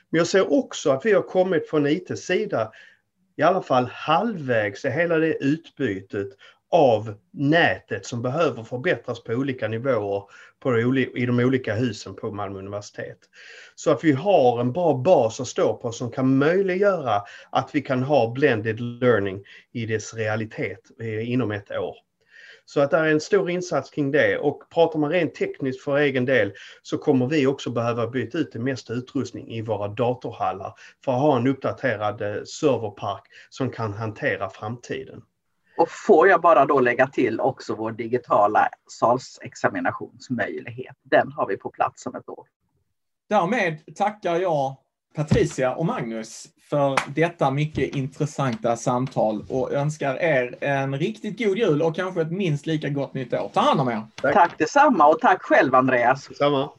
Men 0.10 0.18
jag 0.18 0.28
ser 0.28 0.54
också 0.54 0.92
att 0.92 1.06
vi 1.06 1.14
har 1.14 1.22
kommit 1.22 1.70
från 1.70 1.88
IT-sida 1.88 2.72
i 3.38 3.42
alla 3.42 3.62
fall 3.62 3.86
halvvägs 3.86 4.86
i 4.86 4.90
hela 4.90 5.18
det 5.18 5.44
utbytet 5.44 6.28
av 6.72 7.14
nätet 7.32 8.06
som 8.06 8.22
behöver 8.22 8.64
förbättras 8.64 9.24
på 9.24 9.34
olika 9.34 9.68
nivåer 9.68 10.24
på, 10.60 10.78
i 11.16 11.26
de 11.26 11.40
olika 11.40 11.76
husen 11.76 12.16
på 12.16 12.32
Malmö 12.32 12.60
universitet. 12.60 13.18
Så 13.76 13.92
att 13.92 14.04
vi 14.04 14.12
har 14.12 14.62
en 14.62 14.74
bra 14.74 14.94
bas 14.94 15.40
att 15.40 15.48
stå 15.48 15.74
på 15.74 15.92
som 15.92 16.12
kan 16.12 16.38
möjliggöra 16.38 17.22
att 17.50 17.70
vi 17.74 17.82
kan 17.82 18.04
ha 18.04 18.32
blended 18.32 18.80
learning 18.80 19.44
i 19.72 19.86
dess 19.86 20.14
realitet 20.14 20.80
eh, 21.00 21.32
inom 21.32 21.52
ett 21.52 21.72
år. 21.72 21.96
Så 22.66 22.82
att 22.82 22.92
det 22.92 22.98
är 22.98 23.06
en 23.06 23.22
stor 23.22 23.50
insats 23.50 23.90
kring 23.90 24.12
det 24.12 24.38
och 24.38 24.70
pratar 24.74 25.00
man 25.00 25.12
rent 25.12 25.36
tekniskt 25.36 25.84
för 25.84 25.98
egen 25.98 26.26
del 26.26 26.54
så 26.82 26.98
kommer 26.98 27.28
vi 27.28 27.48
också 27.48 27.70
behöva 27.70 28.08
byta 28.08 28.38
ut 28.38 28.52
det 28.52 28.60
mesta 28.60 28.94
utrustning 28.94 29.52
i 29.52 29.62
våra 29.62 29.88
datorhallar 29.88 30.74
för 31.06 31.12
att 31.12 31.22
ha 31.22 31.38
en 31.38 31.48
uppdaterad 31.48 32.22
eh, 32.22 32.44
serverpark 32.44 33.24
som 33.50 33.70
kan 33.70 33.94
hantera 33.94 34.50
framtiden. 34.50 35.22
Och 35.78 35.90
får 35.90 36.28
jag 36.28 36.42
bara 36.42 36.66
då 36.66 36.80
lägga 36.80 37.08
till 37.08 37.40
också 37.40 37.76
vår 37.76 37.92
digitala 37.92 38.70
salsexaminationsmöjlighet. 39.00 40.96
Den 41.04 41.32
har 41.32 41.48
vi 41.48 41.58
på 41.58 41.70
plats 41.70 42.06
om 42.06 42.16
ett 42.16 42.30
år. 42.30 42.48
Därmed 43.30 43.96
tackar 43.96 44.36
jag 44.36 44.76
Patricia 45.16 45.76
och 45.76 45.86
Magnus 45.86 46.48
för 46.70 46.98
detta 47.16 47.52
mycket 47.52 47.96
intressanta 47.96 48.78
samtal 48.78 49.46
och 49.50 49.74
önskar 49.74 50.16
er 50.16 50.56
en 50.62 51.00
riktigt 51.00 51.40
god 51.40 51.58
jul 51.58 51.82
och 51.82 51.96
kanske 51.96 52.22
ett 52.22 52.32
minst 52.32 52.66
lika 52.66 52.90
gott 52.90 53.14
nytt 53.14 53.34
år. 53.34 53.52
Ta 53.54 53.60
hand 53.60 53.82
om 53.82 53.90
er! 53.90 54.02
Tack, 54.22 54.34
tack 54.34 54.58
detsamma 54.58 55.08
och 55.08 55.20
tack 55.20 55.42
själv 55.42 55.76
Andreas! 55.76 56.28
Detsamma! 56.28 56.70